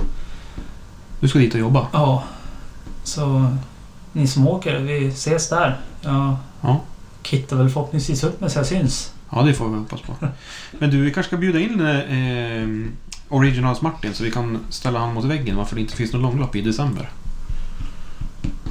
Du 1.19 1.27
ska 1.27 1.39
dit 1.39 1.53
och 1.53 1.59
jobba? 1.59 1.87
ja. 1.93 2.23
Så 3.03 3.53
ni 4.13 4.27
som 4.27 4.47
åker, 4.47 4.79
vi 4.79 5.07
ses 5.07 5.49
där. 5.49 5.79
Jag 6.01 6.35
Ja. 6.61 6.81
kittar 7.23 7.55
väl 7.57 7.69
förhoppningsvis 7.69 8.23
upp 8.23 8.41
mig 8.41 8.49
så 8.49 8.59
jag 8.59 8.65
syns. 8.65 9.13
Ja, 9.31 9.41
det 9.43 9.53
får 9.53 9.69
vi 9.69 9.77
hoppas 9.77 10.01
på. 10.01 10.13
Men 10.79 10.89
du, 10.89 11.01
vi 11.01 11.11
kanske 11.13 11.29
ska 11.29 11.37
bjuda 11.37 11.59
in 11.59 11.79
eh, 11.81 12.91
Originals 13.29 13.81
Martin 13.81 14.13
så 14.13 14.23
vi 14.23 14.31
kan 14.31 14.57
ställa 14.69 14.99
han 14.99 15.13
mot 15.13 15.25
väggen 15.25 15.55
varför 15.57 15.75
det 15.75 15.81
inte 15.81 15.95
finns 15.95 16.13
något 16.13 16.21
långlopp 16.21 16.55
i 16.55 16.61
december. 16.61 17.09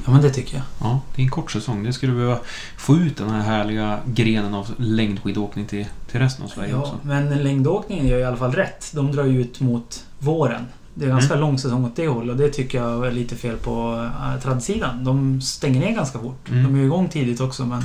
Ja, 0.05 0.11
men 0.13 0.21
det 0.21 0.29
tycker 0.29 0.55
jag. 0.55 0.63
Ja, 0.79 1.01
det 1.15 1.21
är 1.21 1.23
en 1.23 1.31
kort 1.31 1.51
säsong. 1.51 1.83
Det 1.83 1.93
skulle 1.93 2.13
behöva 2.13 2.39
få 2.77 2.95
ut 2.95 3.17
den 3.17 3.29
här 3.29 3.41
härliga 3.41 3.99
grenen 4.05 4.53
av 4.53 4.69
längdskidåkning 4.77 5.65
till, 5.65 5.85
till 6.11 6.19
resten 6.19 6.45
av 6.45 6.49
Sverige 6.49 6.71
Ja, 6.71 6.77
också. 6.77 6.99
men 7.03 7.43
längdåkningen 7.43 8.07
gör 8.07 8.19
i 8.19 8.23
alla 8.23 8.37
fall 8.37 8.51
rätt. 8.51 8.91
De 8.95 9.11
drar 9.11 9.23
ju 9.25 9.41
ut 9.41 9.59
mot 9.59 10.05
våren. 10.19 10.65
Det 10.93 11.05
är 11.05 11.09
ganska 11.09 11.33
Mm. 11.33 11.41
lång 11.47 11.59
säsong 11.59 11.85
åt 11.85 11.95
det 11.95 12.07
hållet 12.07 12.31
och 12.31 12.37
det 12.41 12.49
tycker 12.49 12.77
jag 12.81 13.07
är 13.07 13.11
lite 13.11 13.35
fel 13.35 13.57
på 13.57 14.07
äh, 14.35 14.41
tradsidan. 14.43 15.03
De 15.03 15.41
stänger 15.41 15.79
ner 15.79 15.95
ganska 15.95 16.19
fort. 16.19 16.49
Mm. 16.49 16.63
De 16.63 16.75
är 16.75 16.79
ju 16.79 16.85
igång 16.85 17.07
tidigt 17.09 17.41
också 17.41 17.65
men 17.65 17.83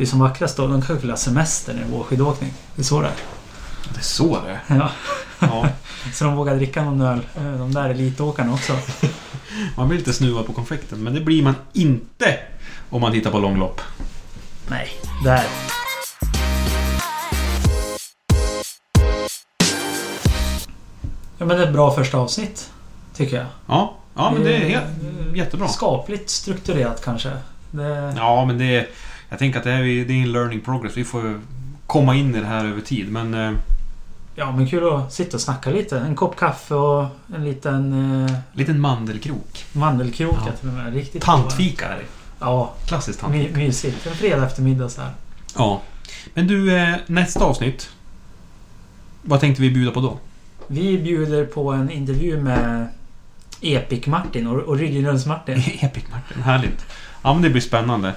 det 0.00 0.04
är 0.04 0.06
som 0.06 0.18
vackrast 0.18 0.56
då. 0.56 0.66
De 0.66 0.82
kanske 0.82 0.94
vill 1.02 1.10
ha 1.10 1.16
semester 1.16 1.72
när 1.74 1.80
det 1.80 1.86
är 1.86 1.90
vårskidåkning. 1.90 2.52
Det 2.74 2.82
är 2.82 2.84
så 2.84 3.00
det 3.00 3.06
är. 3.06 3.12
Det 3.94 3.98
är 3.98 4.02
så 4.02 4.40
det 4.44 4.50
är. 4.50 4.60
Ja. 4.78 4.90
Ja, 5.38 5.68
Så 6.14 6.24
de 6.24 6.36
vågar 6.36 6.54
dricka 6.56 6.84
någon 6.84 7.00
öl. 7.00 7.20
eh, 7.36 7.42
De 7.52 7.74
där 7.74 7.90
elitåkarna 7.90 8.52
också. 8.52 8.72
man 9.76 9.88
blir 9.88 9.98
lite 9.98 10.12
snuvad 10.12 10.46
på 10.46 10.52
konfekten 10.52 11.02
men 11.04 11.14
det 11.14 11.20
blir 11.20 11.42
man 11.42 11.54
inte 11.72 12.38
om 12.90 13.00
man 13.00 13.12
tittar 13.12 13.30
på 13.30 13.38
långlopp. 13.38 13.80
Nej, 14.68 14.88
där. 15.24 15.44
Ja 21.38 21.46
men 21.46 21.48
det 21.48 21.62
är 21.62 21.66
ett 21.66 21.72
bra 21.72 21.94
första 21.94 22.18
avsnitt. 22.18 22.70
Tycker 23.16 23.36
jag. 23.36 23.46
Ja, 23.66 23.96
ja 24.14 24.30
men 24.30 24.42
det 24.44 24.54
är 24.56 24.68
helt, 24.68 24.84
Eh, 25.30 25.36
jättebra. 25.36 25.68
Skapligt 25.68 26.30
strukturerat 26.30 27.04
kanske. 27.04 27.30
Det... 27.70 28.14
Ja, 28.16 28.44
men 28.44 28.58
det 28.58 28.76
är... 28.76 28.86
Jag 29.30 29.38
tänker 29.38 29.58
att 29.58 29.64
det, 29.64 29.70
här, 29.70 29.82
är- 29.82 30.04
det 30.04 30.12
är 30.12 30.22
en 30.22 30.32
learning 30.32 30.60
progress. 30.60 30.96
Vi 30.96 31.04
får 31.04 31.40
komma 31.86 32.14
in 32.14 32.34
i 32.34 32.40
det 32.40 32.46
här 32.46 32.64
över 32.64 32.80
tid. 32.80 33.12
Men 33.12 33.34
eh, 33.34 33.52
Ja 34.34 34.52
men 34.52 34.66
kul 34.68 34.94
att 34.94 35.12
sitta 35.12 35.36
och 35.36 35.40
snacka 35.40 35.70
lite. 35.70 35.98
En 35.98 36.14
kopp 36.16 36.36
kaffe 36.36 36.74
och 36.74 37.06
en 37.34 37.44
liten 37.44 37.92
eh, 38.24 38.32
liten 38.52 38.80
mandelkrok. 38.80 39.64
mandelkrok 39.72 40.36
Ja. 40.46 40.52
till 40.52 40.68
och 40.68 40.74
med. 40.74 40.94
Riktigt 40.94 41.22
Tantfika 41.22 41.88
är 41.88 41.96
det. 41.96 42.04
Ja, 42.40 42.72
Klassiskt 42.86 43.22
my, 43.28 43.38
tantfika. 43.38 43.58
mysigt. 43.58 44.06
En 44.06 44.14
fredag 44.14 44.46
eftermiddag 44.46 44.88
så 44.88 45.00
här. 45.00 45.10
Ja. 45.56 45.82
Men 46.34 46.46
du, 46.46 46.76
eh, 46.76 46.94
nästa 47.06 47.44
avsnitt. 47.44 47.90
Vad 49.22 49.40
tänkte 49.40 49.62
vi 49.62 49.70
bjuda 49.70 49.90
på 49.90 50.00
då? 50.00 50.18
Vi 50.66 50.98
bjuder 50.98 51.44
på 51.46 51.70
en 51.72 51.90
intervju 51.90 52.40
med 52.42 52.86
Epic 53.60 54.06
Martin 54.06 54.46
och 54.46 54.68
Originals 54.68 55.26
Martin. 55.26 55.58
Epic 55.80 56.04
Martin, 56.10 56.42
härligt. 56.42 56.86
Ja, 57.22 57.32
men 57.32 57.42
det 57.42 57.50
blir 57.50 57.60
spännande. 57.62 58.12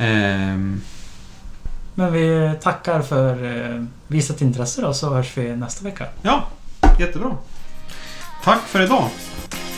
Ehm, 0.00 0.80
Men 1.94 2.12
vi 2.12 2.50
tackar 2.62 3.02
för 3.02 3.44
eh, 3.44 3.84
visat 4.06 4.40
intresse 4.40 4.80
då 4.82 4.94
så 4.94 5.14
hörs 5.14 5.36
vi 5.36 5.56
nästa 5.56 5.84
vecka. 5.84 6.06
ja, 6.22 6.48
jättebra. 6.98 7.36
Tack 8.44 8.60
för 8.60 8.80
idag. 8.82 9.08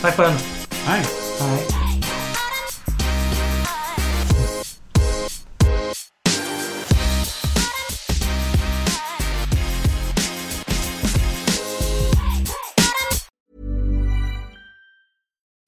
Tack 0.03 0.17
själv. 0.17 0.35
Hej. 0.71 1.05
Hej. 1.41 1.67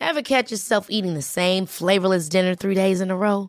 Ever 0.00 0.22
catch 0.22 0.50
yourself 0.52 0.86
eating 0.90 1.14
the 1.14 1.22
same 1.22 1.66
flavorless 1.66 2.28
dinner 2.28 2.54
three 2.54 2.74
days 2.74 3.00
in 3.00 3.10
a 3.10 3.16
row? 3.16 3.48